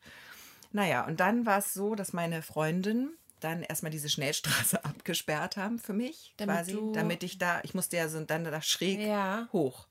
[0.72, 5.78] Naja, und dann war es so, dass meine Freundin dann erstmal diese Schnellstraße abgesperrt haben
[5.78, 9.50] für mich, Damit quasi, damit ich da, ich musste ja so dann da schräg Ja.
[9.52, 9.86] hoch.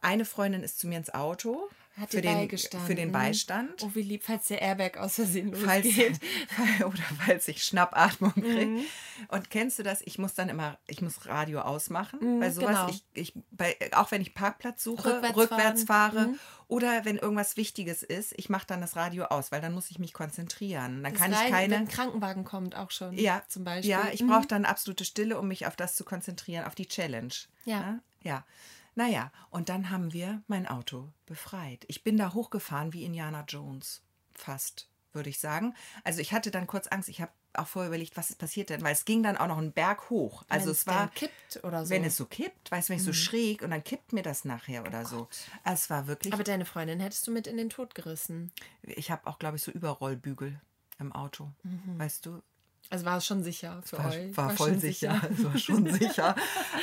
[0.00, 1.68] Eine Freundin ist zu mir ins Auto
[2.00, 2.48] Hat für den,
[2.86, 3.82] für den Beistand.
[3.84, 6.18] Oh, wie lieb, falls der Airbag aus Versehen falls, losgeht.
[6.80, 8.66] oder falls ich Schnappatmung kriege.
[8.66, 8.84] Mhm.
[9.28, 10.00] Und kennst du das?
[10.02, 12.40] Ich muss dann immer, ich muss Radio ausmachen.
[12.40, 12.88] bei sowas, genau.
[12.88, 16.30] ich, ich, bei, auch wenn ich Parkplatz suche, Rückwärts rückwärts, fahre
[16.68, 19.98] oder wenn irgendwas Wichtiges ist, ich mache dann das Radio aus, weil dann muss ich
[19.98, 21.02] mich konzentrieren.
[21.02, 21.74] Dann Das kann ich reicht, keine.
[21.74, 23.18] Wenn ein Krankenwagen kommt auch schon.
[23.18, 23.90] Ja, Zum Beispiel.
[23.90, 24.28] Ja, ich Mhm.
[24.28, 27.34] brauche dann absolute Stille, um mich auf das zu konzentrieren, auf die Challenge.
[27.64, 27.80] Ja.
[27.80, 28.00] Ja.
[28.22, 28.44] ja.
[28.94, 31.84] Naja, und dann haben wir mein Auto befreit.
[31.88, 34.02] Ich bin da hochgefahren wie Indiana Jones.
[34.34, 35.74] Fast, würde ich sagen.
[36.04, 37.08] Also ich hatte dann kurz Angst.
[37.08, 38.82] Ich habe auch vorher überlegt, was ist passiert denn?
[38.82, 40.44] Weil es ging dann auch noch einen Berg hoch.
[40.48, 41.90] Also Wenn's es war, kippt oder so.
[41.90, 44.44] wenn es so kippt, weißt du, wenn ich so schräg und dann kippt mir das
[44.44, 45.28] nachher oder so.
[45.64, 48.52] Es war wirklich, Aber deine Freundin hättest du mit in den Tod gerissen.
[48.82, 50.60] ich habe auch, glaube ich, so Überrollbügel
[51.00, 51.50] im Auto.
[51.96, 52.40] Weißt du,
[52.90, 54.36] Also war es schon sicher für war, euch?
[54.36, 55.20] war, voll schon sicher.
[55.32, 56.34] Es war schon sicher.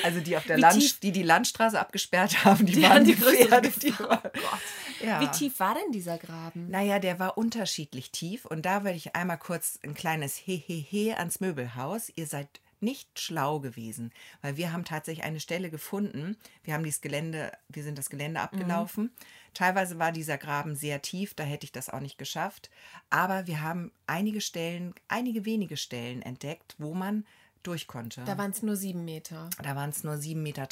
[0.04, 3.70] Also die auf der Land, die die Landstraße abgesperrt haben, die, Die waren die Pferde.
[3.70, 5.22] Die war, Oh ja.
[5.22, 6.70] Wie tief war denn dieser Graben?
[6.70, 8.46] Naja, der war unterschiedlich tief.
[8.46, 12.12] Und da würde ich einmal kurz ein kleines Hehehe ans Möbelhaus.
[12.16, 12.48] Ihr seid
[12.80, 16.38] nicht schlau gewesen, weil wir haben tatsächlich eine Stelle gefunden.
[16.64, 19.12] Wir haben dieses Gelände, wir sind das Gelände abgelaufen.
[19.58, 22.70] Teilweise war dieser Graben sehr tief, da hätte ich das auch nicht geschafft.
[23.10, 27.26] Aber wir haben einige Stellen, einige wenige Stellen entdeckt, wo man
[27.64, 28.24] durch konnte.
[28.26, 29.50] Da waren es nur sieben Meter.
[29.64, 30.68] Da waren es nur 7,30 Meter,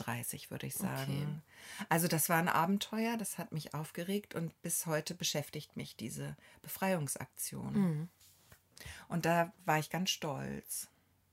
[0.49, 1.41] würde ich sagen.
[1.89, 6.37] Also das war ein Abenteuer, das hat mich aufgeregt und bis heute beschäftigt mich diese
[6.61, 7.73] Befreiungsaktion.
[7.73, 8.09] Mhm.
[9.07, 10.89] Und da war ich ganz stolz,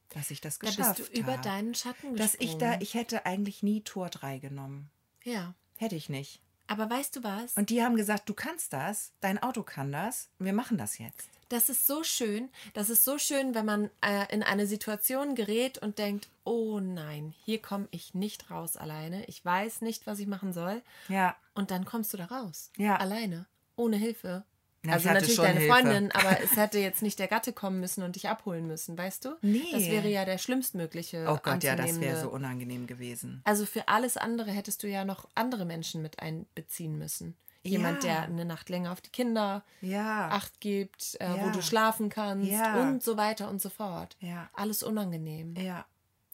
[0.08, 1.42] dass ich das Da geschafft bist du über habe.
[1.42, 2.80] deinen Schatten Dass ich da, gesprungen.
[2.80, 4.90] ich hätte eigentlich nie Tor 3 genommen.
[5.22, 5.54] Ja.
[5.76, 6.40] Hätte ich nicht.
[6.66, 7.54] Aber weißt du was?
[7.54, 11.28] Und die haben gesagt, du kannst das, dein Auto kann das, wir machen das jetzt.
[11.52, 12.48] Das ist so schön.
[12.72, 17.34] Das ist so schön, wenn man äh, in eine Situation gerät und denkt, oh nein,
[17.44, 19.26] hier komme ich nicht raus alleine.
[19.26, 20.80] Ich weiß nicht, was ich machen soll.
[21.08, 21.36] Ja.
[21.54, 22.70] Und dann kommst du da raus.
[22.78, 22.96] Ja.
[22.96, 23.44] Alleine.
[23.76, 24.44] Ohne Hilfe.
[24.84, 25.72] Na, also natürlich deine Hilfe.
[25.74, 29.24] Freundin, aber es hätte jetzt nicht der Gatte kommen müssen und dich abholen müssen, weißt
[29.24, 29.36] du?
[29.40, 29.62] Nee.
[29.72, 31.26] Das wäre ja der schlimmstmögliche.
[31.28, 33.42] Oh Gott, ja, das wäre so unangenehm gewesen.
[33.44, 37.36] Also für alles andere hättest du ja noch andere Menschen mit einbeziehen müssen.
[37.64, 38.10] Jemand, Ja.
[38.14, 40.30] der eine Nacht länger auf die Kinder Ja.
[40.30, 41.52] Acht gibt, äh, wo Ja.
[41.52, 44.16] du schlafen kannst und so weiter und so fort.
[44.18, 44.50] Ja.
[44.52, 45.54] Alles unangenehm.
[45.56, 45.86] Ja.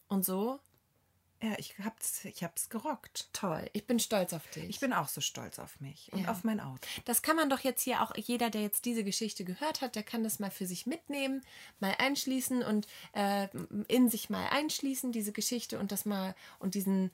[0.09, 0.59] Und so?
[1.41, 3.29] Ja, ich hab's, ich hab's gerockt.
[3.33, 3.71] Toll.
[3.73, 4.65] Ich bin stolz auf dich.
[4.69, 6.33] Ich bin auch so stolz auf mich und Ja.
[6.33, 6.81] auf mein Auto.
[7.05, 10.03] das kann man doch jetzt hier auch, jeder, der jetzt diese Geschichte gehört hat, der
[10.03, 11.43] kann das mal für sich mitnehmen,
[11.79, 13.47] mal einschließen und äh,
[13.87, 17.13] in sich mal einschließen, diese Geschichte und das mal und diesen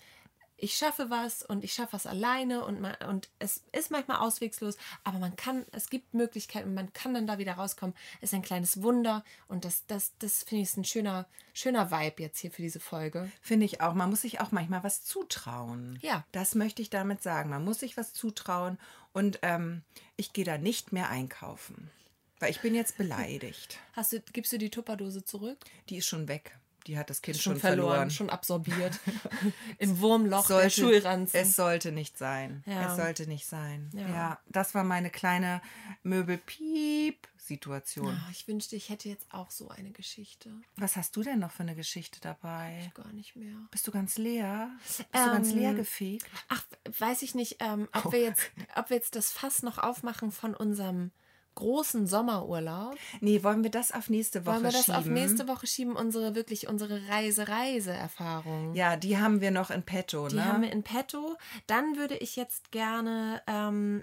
[0.57, 4.77] ich schaffe was und ich schaffe was alleine und, man, und es ist manchmal auswegslos,
[5.03, 7.95] aber man kann, es gibt Möglichkeiten und man kann dann da wieder rauskommen.
[8.21, 11.91] Es ist ein kleines Wunder und das, das, das finde ich ist ein schöner, schöner
[11.91, 13.31] Vibe jetzt hier für diese Folge.
[13.41, 13.95] Finde ich auch.
[13.95, 15.99] Man muss sich auch manchmal was zutrauen.
[16.03, 16.25] Ja.
[16.33, 17.51] Das möchte ich damit sagen.
[17.51, 18.79] Man muss sich was zutrauen
[19.13, 19.83] und ähm,
[20.17, 21.91] ich gehe da nicht mehr einkaufen.
[22.39, 23.79] Weil ich bin jetzt beleidigt.
[23.93, 25.59] Hast du, gibst du die Tupperdose zurück?
[25.89, 26.59] Die ist schon weg.
[26.87, 28.11] Die hat das Kind Schon, schon, verloren, verloren.
[28.11, 28.99] schon absorbiert.
[29.79, 31.41] Im Wurmloch der sollte, Schulranzen.
[31.41, 32.63] es sollte nicht sein.
[32.67, 32.91] Ja.
[32.91, 33.91] Es sollte nicht sein.
[33.95, 34.09] Ja.
[34.09, 34.39] Ja.
[34.49, 35.61] das war meine kleine
[36.03, 38.15] Möbel-Piep-Situation.
[38.15, 40.51] Ah, ich wünschte, ich hätte jetzt auch so eine Geschichte.
[40.77, 42.91] Was hast du denn noch für eine Geschichte dabei?
[42.95, 43.57] Gar nicht mehr.
[43.71, 44.71] Bist du ganz leer?
[44.87, 46.27] Bist du ganz Ähm, leer gefegt?
[46.49, 46.63] Ach,
[46.99, 48.13] weiß ich nicht, ähm, ob, Oh.
[48.13, 51.11] wir jetzt, ob wir jetzt das Fass noch aufmachen von unserem
[51.55, 52.97] großen Sommerurlaub.
[53.21, 54.99] Nee, wollen wir das auf nächste Woche Wollen wir das schieben?
[54.99, 58.75] auf nächste Woche schieben, unsere wirklich unsere Reise-Reise-Erfahrung?
[58.75, 60.45] Ja, die haben wir noch in petto, Die ne?
[60.45, 61.37] haben wir in petto.
[61.67, 64.03] Dann würde ich jetzt gerne ähm,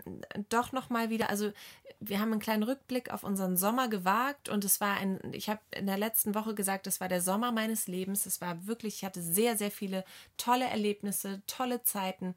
[0.49, 1.51] doch noch mal wieder, also
[1.99, 5.59] wir haben einen kleinen Rückblick auf unseren Sommer gewagt und es war ein, ich habe
[5.71, 8.25] in der letzten Woche gesagt, es war der Sommer meines Lebens.
[8.25, 10.03] Es war wirklich, ich hatte sehr, sehr viele
[10.37, 12.33] tolle Erlebnisse, tolle Zeiten,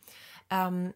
[0.50, 0.92] ähm,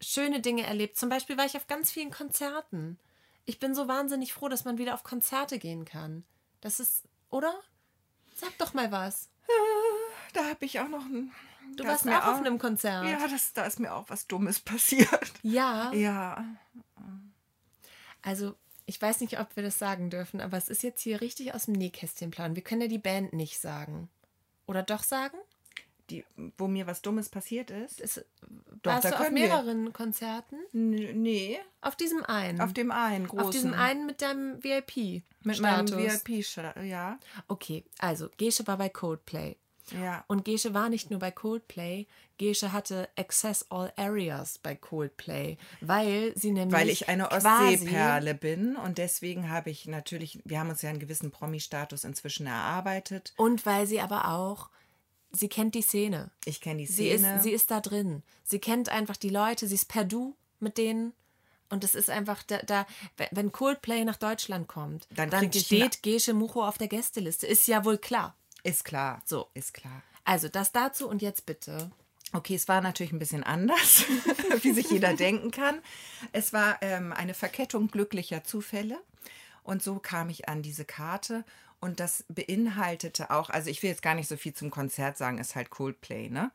[0.00, 0.96] schöne Dinge erlebt.
[0.96, 2.98] Zum Beispiel war ich auf ganz vielen Konzerten.
[3.44, 6.24] Ich bin so wahnsinnig froh, dass man wieder auf Konzerte gehen kann.
[6.60, 7.54] Das ist, oder?
[8.34, 9.28] Sag doch mal was.
[10.32, 11.32] da habe ich auch noch ein.
[11.76, 13.06] Du warst mir auch auf einem Konzert.
[13.06, 15.32] Ja, das, da ist mir auch was Dummes passiert.
[15.42, 15.92] ja.
[15.92, 16.44] Ja.
[18.22, 18.54] Also,
[18.86, 21.66] ich weiß nicht, ob wir das sagen dürfen, aber es ist jetzt hier richtig aus
[21.66, 22.56] dem Nähkästchen planen.
[22.56, 24.10] Wir können ja die Band nicht sagen.
[24.66, 25.38] Oder doch sagen?
[26.10, 26.24] Die,
[26.58, 28.00] wo mir was Dummes passiert ist.
[28.00, 28.24] Es,
[28.82, 29.48] Doch, warst da du auf können wir.
[29.48, 30.56] mehreren Konzerten?
[30.72, 32.60] N nee, Auf diesem einen.
[32.60, 33.44] auf dem einen großen.
[33.44, 35.22] Auf diesem einen mit deinem VIP.
[35.44, 36.26] Mit meinem Status.
[36.26, 37.18] VIP, ja.
[37.48, 39.56] Okay, also Gesche war bei Coldplay.
[39.92, 40.24] Ja.
[40.28, 42.06] Und Gesche war nicht nur bei Coldplay,
[42.38, 48.76] Gesche hatte Access All Areas bei Coldplay, weil sie nämlich Weil ich eine Ostseeperle bin
[48.76, 53.34] und deswegen habe ich natürlich, wir haben uns ja einen gewissen Promi-Status inzwischen erarbeitet.
[53.36, 54.70] Und weil sie aber auch,
[55.32, 56.30] sie kennt die Szene.
[56.44, 57.36] Ich kenne die Sie Szene.
[57.36, 58.22] ist, sie ist da drin.
[58.44, 61.12] Sie kennt einfach die Leute, sie ist per Du mit denen.
[61.68, 62.86] Und es ist einfach, da, da,
[63.30, 67.46] wenn Coldplay nach Deutschland kommt, Dann dann, steht Gesche Mucho auf der Gästeliste.
[67.46, 68.36] Ist ja wohl klar.
[68.64, 69.22] ist klar.
[69.24, 69.48] So.
[69.54, 70.02] Ist klar.
[70.24, 71.90] Also das dazu und jetzt bitte.
[72.32, 74.04] Okay, es war natürlich ein bisschen anders,
[74.62, 75.80] wie sich jeder denken kann.
[76.32, 79.00] Es war ähm, eine Verkettung glücklicher Zufälle.
[79.62, 81.44] Und so kam ich an diese Karte.
[81.80, 85.38] Und das beinhaltete auch, also ich will jetzt gar nicht so viel zum Konzert sagen,
[85.38, 86.52] ist halt Coldplay, ne?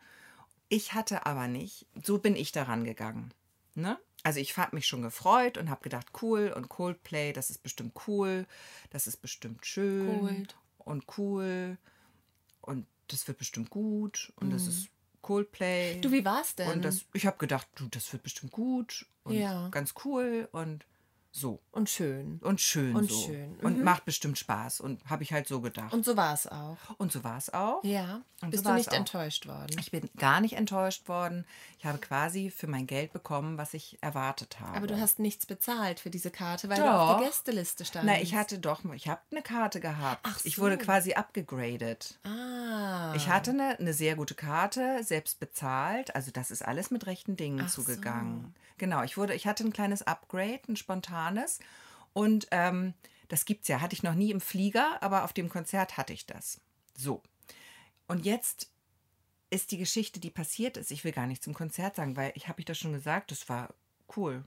[0.70, 3.34] Ich hatte aber nicht, so bin ich daran gegangen.
[3.76, 4.00] Ne?
[4.24, 7.94] Also ich habe mich schon gefreut und habe gedacht, cool und Coldplay, das ist bestimmt
[8.08, 8.48] cool,
[8.90, 10.58] das ist bestimmt schön Cold.
[10.80, 11.78] und cool
[12.62, 14.90] und das wird bestimmt gut und das ist
[15.22, 15.98] Coldplay.
[15.98, 16.02] Mhm.
[16.02, 16.70] Du, wie war's denn?
[16.70, 19.70] Und das, ich habe gedacht, du, das wird bestimmt gut und Ja.
[19.70, 20.86] ganz cool und
[21.38, 21.60] So.
[21.72, 22.40] Und schön.
[22.44, 23.26] Und schön Und so.
[23.26, 23.56] schön.
[23.62, 24.80] Und macht bestimmt Spaß.
[24.80, 25.92] Und habe ich halt so gedacht.
[25.94, 26.78] Und so war es auch.
[26.98, 27.84] Und so war es auch.
[27.84, 28.22] Ja.
[28.42, 28.94] Und Bist so du nicht auch.
[28.94, 29.76] enttäuscht worden?
[29.78, 31.46] Ich bin gar nicht enttäuscht worden.
[31.78, 34.78] Ich habe quasi für mein Geld bekommen, was ich erwartet habe.
[34.78, 37.18] Aber du hast nichts bezahlt für diese Karte, weil du auf Doch.
[37.20, 38.08] der Gästeliste standst.
[38.10, 40.22] Na, ich hatte doch, ich habe eine Karte gehabt.
[40.24, 40.62] Ach Ich so.
[40.62, 42.18] wurde quasi abgegradet.
[42.24, 43.14] Ah.
[43.18, 46.16] Ich hatte eine, eine sehr gute Karte, selbst bezahlt.
[46.16, 47.82] Also das ist alles mit rechten Dingen Ach so.
[47.82, 48.54] zugegangen.
[48.78, 50.76] Genau, ich wurde, ich hatte ein kleines Upgrade, ein
[51.26, 51.60] spontanes.
[52.14, 52.94] Und ähm,
[53.28, 56.26] das gibt's ja, hatte ich noch nie im Flieger, aber auf dem Konzert hatte ich
[56.26, 56.62] das.
[56.96, 57.22] So.
[58.08, 58.70] Und jetzt
[59.50, 60.92] ist die Geschichte, die passiert ist.
[60.92, 63.50] Ich will gar nicht zum Konzert sagen, weil ich habe ich das schon gesagt, das
[63.50, 63.74] war
[64.16, 64.44] cool.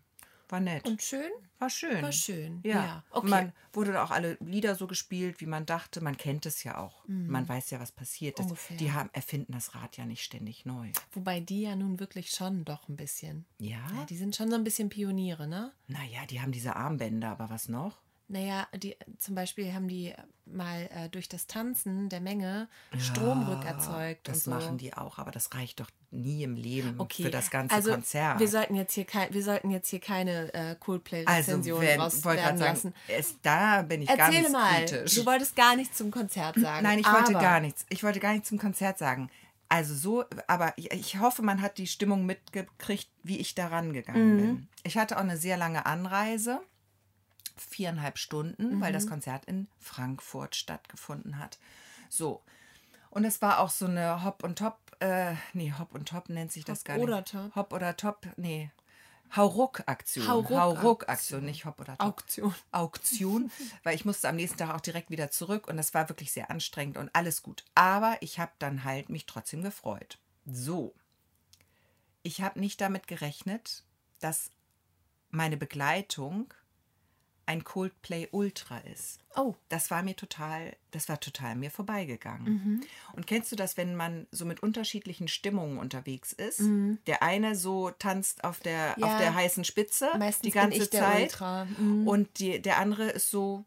[0.49, 0.87] War nett.
[0.87, 1.31] Und schön?
[1.59, 2.03] war schön.
[2.03, 2.61] War schön.
[2.65, 3.21] Ja, Ja, okay.
[3.21, 6.01] Und man wurde auch alle Lieder so gespielt, wie man dachte.
[6.01, 7.05] Man kennt es ja auch.
[7.07, 8.39] Man weiß ja, was passiert.
[8.39, 8.45] Mhm.
[8.47, 8.77] Ungefähr.
[8.77, 10.91] die haben, erfinden das Rad ja nicht ständig neu.
[11.13, 13.45] Wobei die ja nun wirklich schon doch ein bisschen.
[13.59, 13.79] Ja?
[13.79, 15.73] Ja, die sind schon so ein bisschen Pioniere, ne?
[15.89, 17.99] Naja, die haben diese Armbänder, aber was noch?
[18.31, 20.13] Naja, die, zum Beispiel haben die
[20.45, 24.29] mal äh, durch das Tanzen der Menge Strom rückerzeugt.
[24.29, 24.51] Das und so.
[24.51, 27.91] machen die auch, aber das reicht doch nie im Leben Okay, für das ganze also
[27.93, 28.39] Konzert.
[28.39, 32.21] Wir sollten jetzt hier, kein, wir sollten jetzt hier keine äh, also, Coldplay-Rezension lassen.
[32.23, 35.15] sagen, es, da bin ich Erzähle ganz mal, kritisch.
[35.15, 36.83] du wolltest gar nichts zum Konzert sagen.
[36.83, 37.87] Nein, ich wollte gar nichts.
[37.89, 39.31] Ich wollte gar nichts zum Konzert sagen.
[39.71, 44.35] Also so, aber ich, ich hoffe, man hat die Stimmung mitgekriegt, wie ich da rangegangen
[44.35, 44.39] Mhm.
[44.39, 44.69] bin.
[44.83, 46.61] Ich hatte auch eine sehr lange Anreise,
[47.61, 49.11] viereinhalb Stunden, weil das Mhm.
[49.11, 51.59] Konzert in Frankfurt stattgefunden hat.
[52.09, 52.43] So.
[53.11, 56.53] Und es war auch so eine Hop und Top, äh, nee, Hop und Top nennt
[56.53, 57.05] sich das Hop gar nicht.
[57.05, 57.55] oder Top?
[57.55, 58.71] Hop oder Top, nee.
[59.37, 60.27] Hauruck-Aktion.
[60.27, 62.07] Hauruck-Aktion, nicht Hop oder Top.
[62.07, 62.55] Auktion.
[62.73, 63.51] Auktion,
[63.83, 66.51] weil ich musste am nächsten Tag auch direkt wieder zurück und das war wirklich sehr
[66.51, 67.65] anstrengend und alles gut.
[67.75, 70.19] Aber ich habe dann halt mich trotzdem gefreut.
[70.47, 70.95] So,
[72.23, 73.85] ich habe nicht damit gerechnet,
[74.21, 74.51] dass
[75.31, 76.53] meine Begleitung
[77.49, 79.21] ein Coldplay Ultra ist.
[79.35, 82.45] Oh, Das war mir total, das war total mir vorbeigegangen.
[82.53, 82.81] Mhm.
[83.15, 86.61] Und kennst du das, wenn man so mit unterschiedlichen Stimmungen unterwegs ist?
[86.61, 86.99] Mhm.
[87.07, 89.07] Der eine so tanzt auf der, Ja.
[89.07, 91.41] auf der heißen Spitze meistens die ganze Zeit.
[91.79, 92.07] Mhm.
[92.07, 93.65] Und die, der andere ist so,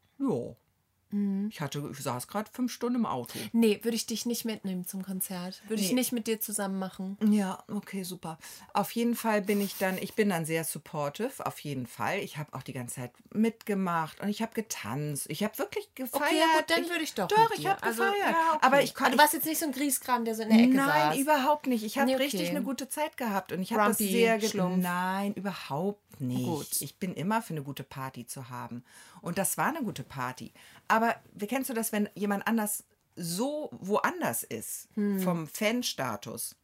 [1.12, 1.48] ja.
[1.50, 3.38] Ich hatte, ich saß gerade fünf Stunden im Auto.
[3.54, 5.62] Nee, würde ich dich nicht mitnehmen zum Konzert.
[5.68, 5.96] Würde ich Nee.
[5.96, 7.18] nicht mit dir zusammen machen.
[7.30, 8.38] Ja, okay, super.
[8.74, 12.20] Auf jeden Fall bin ich dann, ich bin dann sehr supportive, auf jeden Fall.
[12.20, 15.26] Ich habe auch die ganze Zeit mitgemacht und ich habe getanzt.
[15.30, 16.24] Ich habe wirklich gefeiert.
[16.24, 17.28] Okay, ja gut, dann würde ich doch.
[17.28, 18.20] Doch, mit ich habe Also, gefeiert.
[18.32, 18.66] ja, okay.
[18.66, 19.12] Aber ich konnte.
[19.14, 21.18] du warst jetzt nicht so ein Grieskram, der so in der Ecke Nein, saß.
[21.18, 21.84] überhaupt nicht.
[21.84, 22.24] Ich habe Nee, okay.
[22.24, 24.82] richtig eine gute Zeit gehabt und ich habe das sehr ge- Schlumpf.
[24.84, 26.46] Nein, überhaupt nicht.
[26.46, 26.82] Gut.
[26.82, 28.84] Ich bin immer für eine gute Party zu haben
[29.22, 30.52] und das war eine gute Party.
[30.88, 31.01] Aber
[31.34, 32.84] wie kennst du das, wenn jemand anders
[33.16, 35.20] so woanders ist Hm.
[35.20, 36.56] vom Fanstatus?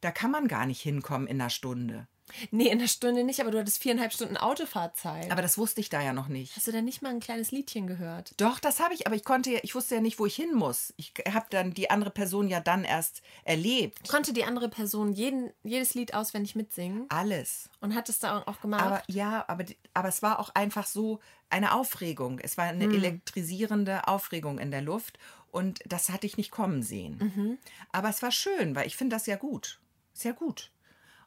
[0.00, 2.08] Da kann man gar nicht hinkommen in einer Stunde.
[2.50, 5.30] Nee, in einer Stunde nicht, aber du hattest viereinhalb Stunden Autofahrzeit.
[5.30, 6.56] Aber das wusste ich da ja noch nicht.
[6.56, 8.32] Hast du denn nicht mal ein kleines Liedchen gehört?
[8.38, 10.54] Doch, das habe ich, aber ich konnte, ja- ich wusste ja nicht, wo ich hin
[10.54, 10.92] muss.
[10.96, 14.08] Ich habe dann die andere Person ja dann erst erlebt.
[14.08, 17.68] Konnte die andere Person jeden, jedes Lied auswendig mitsingen Alles.
[17.80, 18.82] und hat es da auch gemacht?
[18.82, 19.64] Aber ja, aber,
[19.94, 22.38] aber es war auch einfach so eine Aufregung.
[22.38, 22.84] Es war eine
[23.32, 25.18] elektrisierende Aufregung in der Luft
[25.50, 27.58] und das hatte ich nicht kommen sehen.
[27.92, 29.78] Aber es war schön, weil ich finde das ja gut.
[30.14, 30.70] Sehr gut.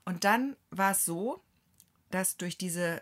[0.06, 1.42] Und dann war es so,
[2.12, 3.02] dass durch diese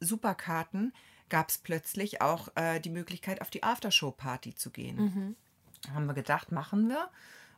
[0.00, 0.92] Superkarten
[1.28, 5.36] gab es plötzlich auch äh, die Möglichkeit, auf die Aftershow-Party zu gehen.
[5.92, 7.08] Haben wir gedacht, machen wir?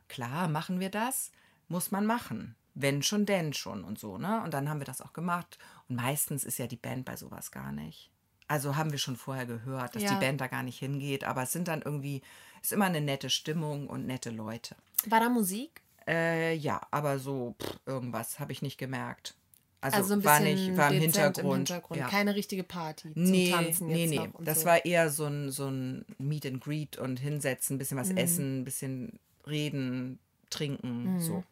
[0.08, 1.30] Klar, machen wir das.
[1.68, 2.54] Muss man machen.
[2.74, 4.42] Wenn schon, denn schon und so, ne?
[4.44, 5.58] Und dann haben wir das auch gemacht.
[5.88, 8.10] Und meistens ist ja die Band bei sowas gar nicht.
[8.46, 10.14] Also haben wir schon vorher gehört, dass Ja.
[10.14, 11.24] die Band da gar nicht hingeht.
[11.24, 12.22] Aber es sind dann irgendwie,
[12.62, 14.76] ist immer eine nette Stimmung und nette Leute.
[15.06, 15.82] War da Musik?
[16.08, 19.34] Äh, ja, aber so pff, irgendwas habe ich nicht gemerkt.
[19.80, 21.38] Also, Also ein war nicht, war im Hintergrund.
[21.38, 22.00] im Hintergrund.
[22.00, 22.08] Ja.
[22.08, 24.30] Keine richtige Party zum Nee, Tanzen nee, jetzt nee.
[24.44, 24.66] Das so.
[24.66, 28.00] war eher so ein, so ein Meet and Greet und hinsetzen, ein bisschen Mhm.
[28.00, 30.18] was essen, ein bisschen reden,
[30.50, 31.20] trinken, Mhm.
[31.20, 31.44] so.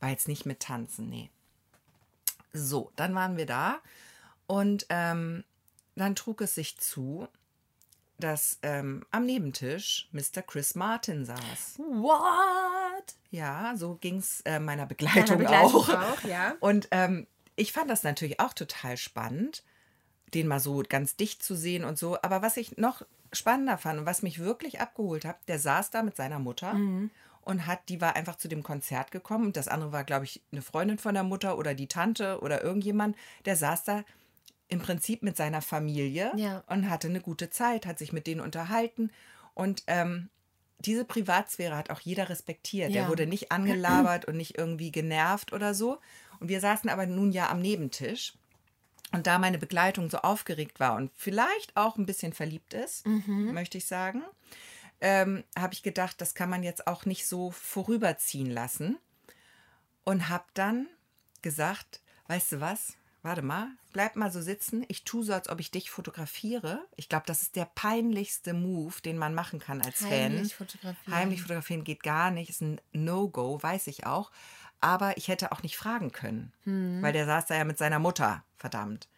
[0.00, 1.30] War jetzt nicht mit Tanzen, nee.
[2.52, 3.78] So, dann waren wir da
[4.48, 5.44] und ähm,
[5.94, 7.28] dann trug es sich zu,
[8.18, 10.42] dass ähm, am Nebentisch Mr.
[10.42, 11.78] Chris Martin saß.
[11.78, 12.81] What?
[13.30, 15.88] Ja, so ging es äh, meiner Begleitung, Begleitung auch.
[15.88, 16.54] auch, ja.
[16.60, 19.62] Und ähm, ich fand das natürlich auch total spannend,
[20.34, 22.20] den mal so ganz dicht zu sehen und so.
[22.22, 26.02] Aber was ich noch spannender fand und was mich wirklich abgeholt hat, der saß da
[26.02, 27.10] mit seiner Mutter Mhm.
[27.42, 29.46] und hat, die war einfach zu dem Konzert gekommen.
[29.46, 32.62] Und das andere war, glaube ich, eine Freundin von der Mutter oder die Tante oder
[32.62, 33.16] irgendjemand.
[33.46, 34.04] Der saß da
[34.68, 36.62] im Prinzip mit seiner Familie Ja.
[36.66, 39.10] und hatte eine gute Zeit, hat sich mit denen unterhalten.
[39.54, 40.30] Und ähm,
[40.86, 42.90] diese Privatsphäre hat auch jeder respektiert.
[42.90, 43.02] Ja.
[43.02, 45.98] Er wurde nicht angelabert und nicht irgendwie genervt oder so.
[46.40, 48.34] Und wir saßen aber nun ja am Nebentisch.
[49.12, 53.52] Und da meine Begleitung so aufgeregt war und vielleicht auch ein bisschen verliebt ist, Mhm.
[53.52, 54.22] möchte ich sagen,
[55.02, 58.98] ähm, habe ich gedacht, das kann man jetzt auch nicht so vorüberziehen lassen.
[60.04, 60.88] Und habe dann
[61.42, 62.94] gesagt, weißt du was?
[63.24, 64.84] Warte mal, bleib mal so sitzen.
[64.88, 66.84] Ich tue so, als ob ich dich fotografiere.
[66.96, 70.66] Ich glaube, das ist der peinlichste Move, den man machen kann als Heimlich Fan.
[70.66, 71.16] fotografieren.
[71.16, 74.32] Heimlich fotografieren geht gar nicht, ist ein No-Go, weiß ich auch.
[74.80, 78.44] Aber ich hätte auch nicht fragen können, weil der saß da ja mit seiner Mutter,
[78.56, 79.08] verdammt.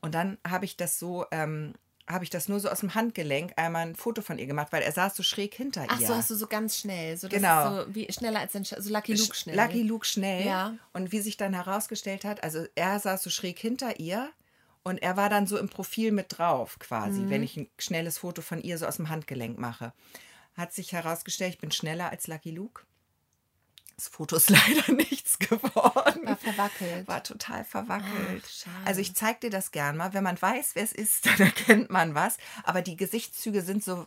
[0.00, 1.74] Und dann habe ich das so, ähm,
[2.08, 4.82] habe ich das nur so aus dem Handgelenk einmal ein Foto von ihr gemacht, weil
[4.82, 6.06] er saß so schräg hinter Ach ihr.
[6.08, 7.16] so, hast du so ganz schnell.
[7.16, 7.78] So, das Genau.
[7.80, 9.56] Ist so wie schneller als ein so Lucky Luke schnell.
[9.56, 10.44] Lucky Luke schnell.
[10.46, 10.74] Ja.
[10.92, 14.30] Und wie sich dann herausgestellt hat, also er saß so schräg hinter ihr
[14.82, 17.30] und er war dann so im Profil mit drauf quasi, Mhm.
[17.30, 19.92] wenn ich ein schnelles Foto von ihr so aus dem Handgelenk mache.
[20.56, 22.82] Hat sich herausgestellt, ich bin schneller als Lucky Luke.
[23.96, 26.31] Das Foto ist leider nichts geworden.
[26.56, 27.08] War verwackelt.
[27.08, 28.42] War total verwackelt.
[28.44, 30.12] Ach, also ich zeig dir das gern mal.
[30.14, 32.36] Wenn man weiß, wer es ist, dann erkennt man was.
[32.64, 34.06] Aber die Gesichtszüge sind so,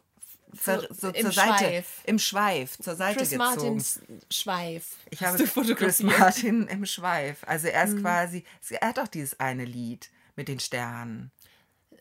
[0.53, 2.01] so, im zur Seite, Schweif.
[2.05, 3.55] im Schweif, zur Seite Chris gezogen.
[3.55, 3.99] Martins
[4.31, 4.95] Schweif.
[5.09, 5.43] Ich habe
[5.75, 6.01] Chris?
[6.01, 6.09] Mhm.
[6.17, 7.43] Martin im Schweif.
[7.45, 11.31] Also er ist quasi, er hat auch dieses eine Lied mit den Sternen.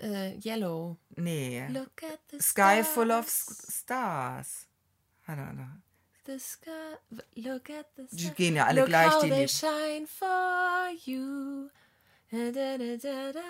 [0.01, 0.99] Äh, yellow.
[1.17, 1.67] Nee.
[1.69, 3.77] Look at the Sky full of stars.
[3.81, 4.67] Stars.
[5.29, 5.84] I don't know.
[6.27, 6.71] The sky,
[7.37, 8.37] look at the Die stars.
[8.37, 9.51] gehen ja alle look gleich, how die they Lied.
[9.51, 11.69] shine for you.
[12.31, 13.43] Da, da, da.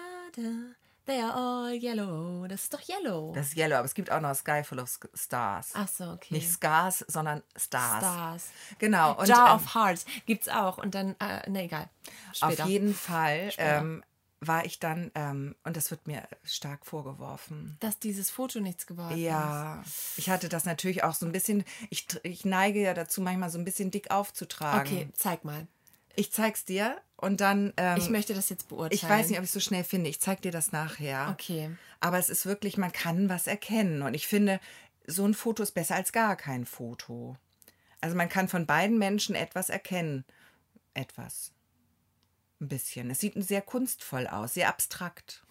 [1.06, 2.46] They are all yellow.
[2.48, 3.32] Das ist doch yellow.
[3.34, 5.72] Das ist Yellow, aber es gibt auch noch Sky full of Stars.
[5.74, 6.34] Ach so, okay.
[6.34, 7.98] Nicht Scars, sondern Stars.
[7.98, 8.48] Stars.
[8.78, 9.14] Genau.
[9.18, 10.78] Und, Jar ähm, of Hearts gibt's auch.
[10.78, 11.88] Und dann, äh, ne, egal.
[12.32, 12.64] Später.
[12.64, 14.02] Auf jeden Fall ähm,
[14.46, 17.76] war ich dann, ähm, und das wird mir stark vorgeworfen.
[17.80, 19.20] Dass dieses Foto nichts geworden ist.
[19.24, 19.82] Ja,
[20.16, 23.58] ich hatte das natürlich auch so ein bisschen, ich, ich neige ja dazu, manchmal so
[23.58, 24.80] ein bisschen dick aufzutragen.
[24.92, 25.66] Okay, zeig mal.
[26.16, 27.72] Ich zeig's dir und dann.
[27.76, 28.92] Ähm, Ich möchte das jetzt beurteilen.
[28.92, 30.08] ich weiß nicht, ob ich so schnell finde.
[30.10, 31.30] Ich zeig dir das nachher.
[31.32, 31.70] Okay.
[32.00, 34.02] Aber es ist wirklich, man kann was erkennen.
[34.02, 34.60] Und ich finde,
[35.06, 37.36] so ein Foto ist besser als gar kein Foto.
[38.00, 40.24] Also man kann von beiden Menschen etwas erkennen.
[40.92, 41.50] Etwas.
[42.64, 43.10] Ein bisschen.
[43.10, 45.44] Es sieht sehr kunstvoll aus, sehr abstrakt.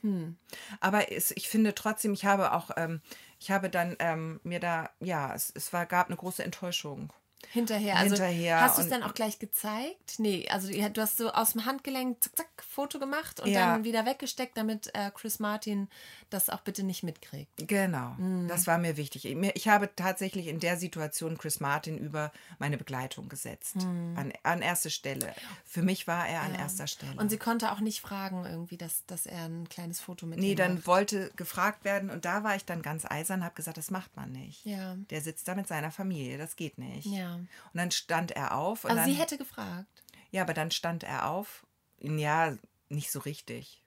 [0.79, 3.01] Aber es, ich finde trotzdem, ich habe auch, ähm,
[3.39, 7.13] ich habe dann ähm, mir da, ja, es, es war, gab eine große Enttäuschung.
[7.51, 7.95] Hinterher.
[7.97, 10.15] Also Hinterher hast du es und- dann auch gleich gezeigt?
[10.19, 13.73] Nee, also du hast so aus dem Handgelenk zack, zack, Foto gemacht und Ja.
[13.73, 15.87] dann wieder weggesteckt, damit äh, Chris Martin
[16.29, 17.51] das auch bitte nicht mitkriegt.
[17.67, 18.47] Genau, Mhm.
[18.47, 19.25] das war mir wichtig.
[19.25, 23.75] Ich habe tatsächlich in der Situation Chris Martin über meine Begleitung gesetzt.
[23.77, 25.33] An, an erste Stelle.
[25.65, 27.13] Für mich war er an erster Stelle.
[27.13, 27.19] Mhm.
[27.19, 30.55] Und sie konnte auch nicht fragen, irgendwie, dass, dass er ein kleines Foto mit nee,
[30.55, 30.87] dann macht.
[30.87, 34.31] wollte gefragt werden und da war ich dann ganz eisern, habe gesagt, das macht man
[34.31, 34.65] nicht.
[34.65, 34.95] Ja.
[35.11, 37.05] Der sitzt da mit seiner Familie, das geht nicht.
[37.05, 37.32] Ja.
[37.41, 38.85] Und dann stand er auf.
[38.85, 40.03] Und Also sie hätte gefragt.
[40.31, 41.65] Ja, aber dann stand er auf.
[41.99, 42.55] Ja,
[42.89, 43.81] nicht so richtig.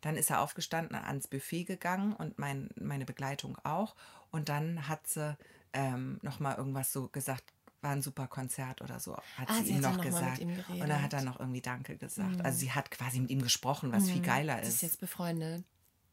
[0.00, 3.94] Dann ist er aufgestanden, ans Buffet gegangen und mein, meine Begleitung auch.
[4.30, 5.36] Und dann hat sie
[5.72, 7.44] ähm, nochmal irgendwas so gesagt,
[7.82, 10.38] war ein super Konzert oder so, hat Ah, sie sie ihm noch noch gesagt.
[10.40, 12.44] ihm und dann hat er noch irgendwie Danke gesagt.
[12.44, 14.74] Also sie hat quasi mit ihm gesprochen, was viel geiler Sie ist.
[14.76, 15.64] ist jetzt befreundet.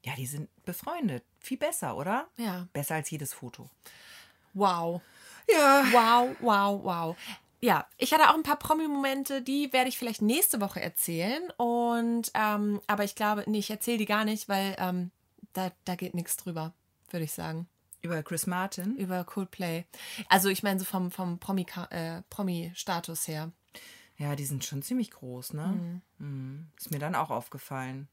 [0.04, 1.24] ja, die sind befreundet.
[1.40, 2.28] Viel besser, oder?
[2.38, 2.68] Ja.
[2.74, 3.70] Besser als jedes Foto.
[4.54, 5.02] Wow.
[5.50, 5.86] Ja.
[5.92, 7.18] Wow, wow, wow.
[7.62, 11.42] Ja, ich hatte auch ein paar Promi-Momente, die werde ich vielleicht nächste Woche erzählen.
[11.58, 15.12] Und ähm, aber ich glaube, nee, ich erzähle die gar nicht, weil ähm,
[15.54, 16.74] da, da geht nichts drüber,
[17.10, 17.68] würde ich sagen.
[18.02, 18.98] Über Chris Martin.
[18.98, 19.86] Über Coldplay.
[20.28, 21.40] Also ich meine so vom, vom
[21.90, 23.54] äh, Promi-Status her.
[24.18, 26.02] Ja, die sind schon ziemlich groß, ne?
[26.20, 26.68] Mhm.
[26.78, 28.10] Ist mir dann auch aufgefallen.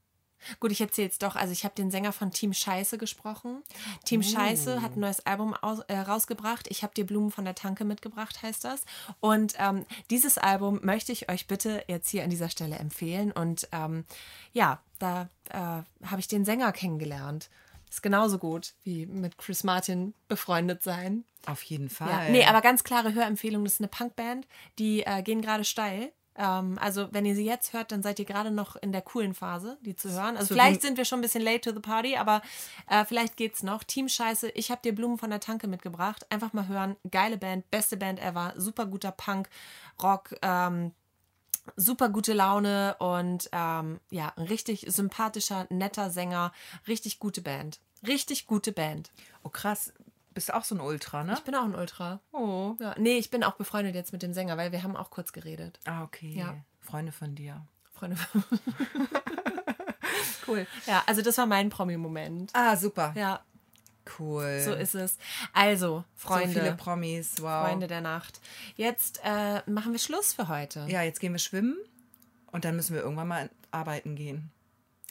[0.59, 1.37] Gut, ich erzähle es doch.
[1.37, 3.63] Also ich habe den Sänger von Team Scheiße gesprochen.
[4.05, 6.67] Team Scheiße hat ein neues Album aus, äh, rausgebracht.
[6.71, 8.83] Ich habe dir Blumen von der Tanke mitgebracht, heißt das.
[9.21, 13.33] Und ähm, dieses Album möchte ich euch bitte jetzt hier an dieser Stelle empfehlen.
[13.33, 14.05] Und ähm,
[14.53, 17.51] ja, da äh, habe ich den Sänger kennengelernt.
[17.91, 21.25] Ist genauso gut wie mit Chris Martin befreundet sein.
[21.47, 21.95] Auf jeden Ja.
[21.95, 22.31] Fall.
[22.31, 23.65] Nee, aber ganz klare Hörempfehlung.
[23.65, 24.47] Das ist eine Punkband.
[24.79, 26.13] Die äh, gehen gerade steil.
[26.37, 29.35] Ähm, also, wenn ihr sie jetzt hört, dann seid ihr gerade noch in der coolen
[29.35, 30.37] Phase, die zu hören.
[30.37, 32.43] Also, So vielleicht sind wir schon ein bisschen late to the party, aber
[32.89, 33.85] äh, vielleicht geht's noch.
[33.85, 36.27] Team Scheiße, ich habe dir Blumen von der Tanke mitgebracht.
[36.31, 36.97] Einfach mal hören.
[37.11, 38.55] Geile Band, beste Band ever.
[38.57, 39.49] Super guter Punk,
[40.03, 40.93] Rock, ähm,
[41.77, 46.53] super gute Laune und ähm, ja, ein richtig sympathischer, netter Sänger.
[46.89, 47.81] Richtig gute Band.
[48.07, 49.11] Richtig gute Band.
[49.43, 49.93] Oh krass,
[50.35, 51.35] bist auch so ein Ultra, ne?
[51.35, 52.21] Ich bin auch ein Ultra.
[52.33, 52.77] Oh.
[52.79, 55.33] Ja, nee, ich bin auch befreundet jetzt mit dem Sänger, weil wir haben auch kurz
[55.33, 55.79] geredet.
[55.85, 56.33] Ah, okay.
[56.33, 56.57] Ja.
[56.81, 57.67] Freunde von dir.
[57.93, 58.17] Freunde.
[60.47, 60.67] cool.
[60.87, 62.51] Ja, also das war mein Promi-Moment.
[62.55, 63.13] Ah, super.
[63.17, 63.41] Ja,
[64.19, 64.61] Cool.
[64.65, 65.19] so ist es.
[65.53, 67.67] Also, Freunde, So viele Promis, wow.
[67.67, 68.41] Freunde der Nacht.
[68.77, 70.87] Jetzt äh, machen wir Schluss für heute.
[70.89, 71.77] Ja, jetzt gehen wir schwimmen
[72.51, 74.51] und dann müssen wir irgendwann mal arbeiten gehen.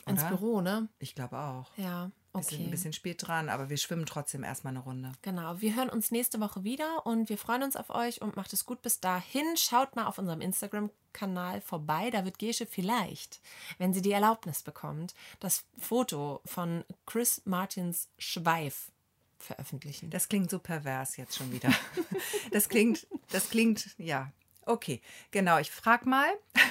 [0.06, 0.30] Ins Oder?
[0.30, 0.90] Büro, ne?
[0.98, 1.70] Ich glaube auch.
[1.78, 2.64] Ja, Wir sind okay.
[2.66, 5.12] ein bisschen spät dran, aber wir schwimmen trotzdem erstmal eine Runde.
[5.24, 8.54] Genau, wir hören uns nächste Woche wieder und wir freuen uns auf euch und macht
[8.54, 9.58] es gut bis dahin.
[9.58, 12.12] Schaut mal auf unserem Instagram-Kanal vorbei.
[12.12, 13.42] Da wird Gesche vielleicht,
[13.80, 18.92] wenn sie die Erlaubnis bekommt, das Foto von Chris Martins Schweif
[19.40, 20.10] veröffentlichen.
[20.12, 21.72] Das klingt so pervers jetzt schon wieder.
[22.52, 24.32] Das klingt, das klingt, ja.
[24.70, 25.02] Okay,
[25.32, 25.58] genau.
[25.58, 26.30] Ich frage mal.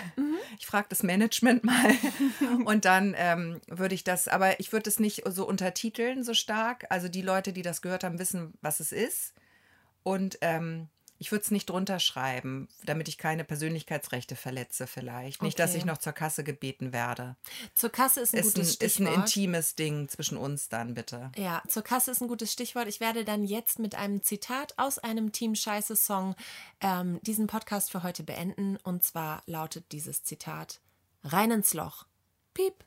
[0.58, 1.94] Ich frage das Management mal.
[2.64, 6.86] Und dann ähm, würde ich das, aber ich würde es nicht so untertiteln so stark.
[6.90, 9.34] Also die Leute, die das gehört haben, wissen, was es ist.
[10.02, 10.88] Und ähm,
[11.18, 15.42] ich würde es nicht drunter schreiben, damit ich keine Persönlichkeitsrechte verletze vielleicht.
[15.42, 15.78] Nicht, dass Okay.
[15.78, 17.36] ich noch zur Kasse gebeten werde.
[17.74, 19.16] Zur Kasse ist ein Ist ein, gutes ist ein Stichwort.
[19.16, 21.30] intimes Ding zwischen uns dann, bitte.
[21.36, 22.88] Ja, zur Kasse ist ein gutes Stichwort.
[22.88, 26.34] Ich werde dann jetzt mit einem Zitat aus einem Team Scheiße Song
[26.80, 28.76] ähm, diesen Podcast für heute beenden.
[28.76, 30.80] Und zwar lautet dieses Zitat:
[31.24, 32.06] Rein ins Loch.
[32.54, 32.84] Piep.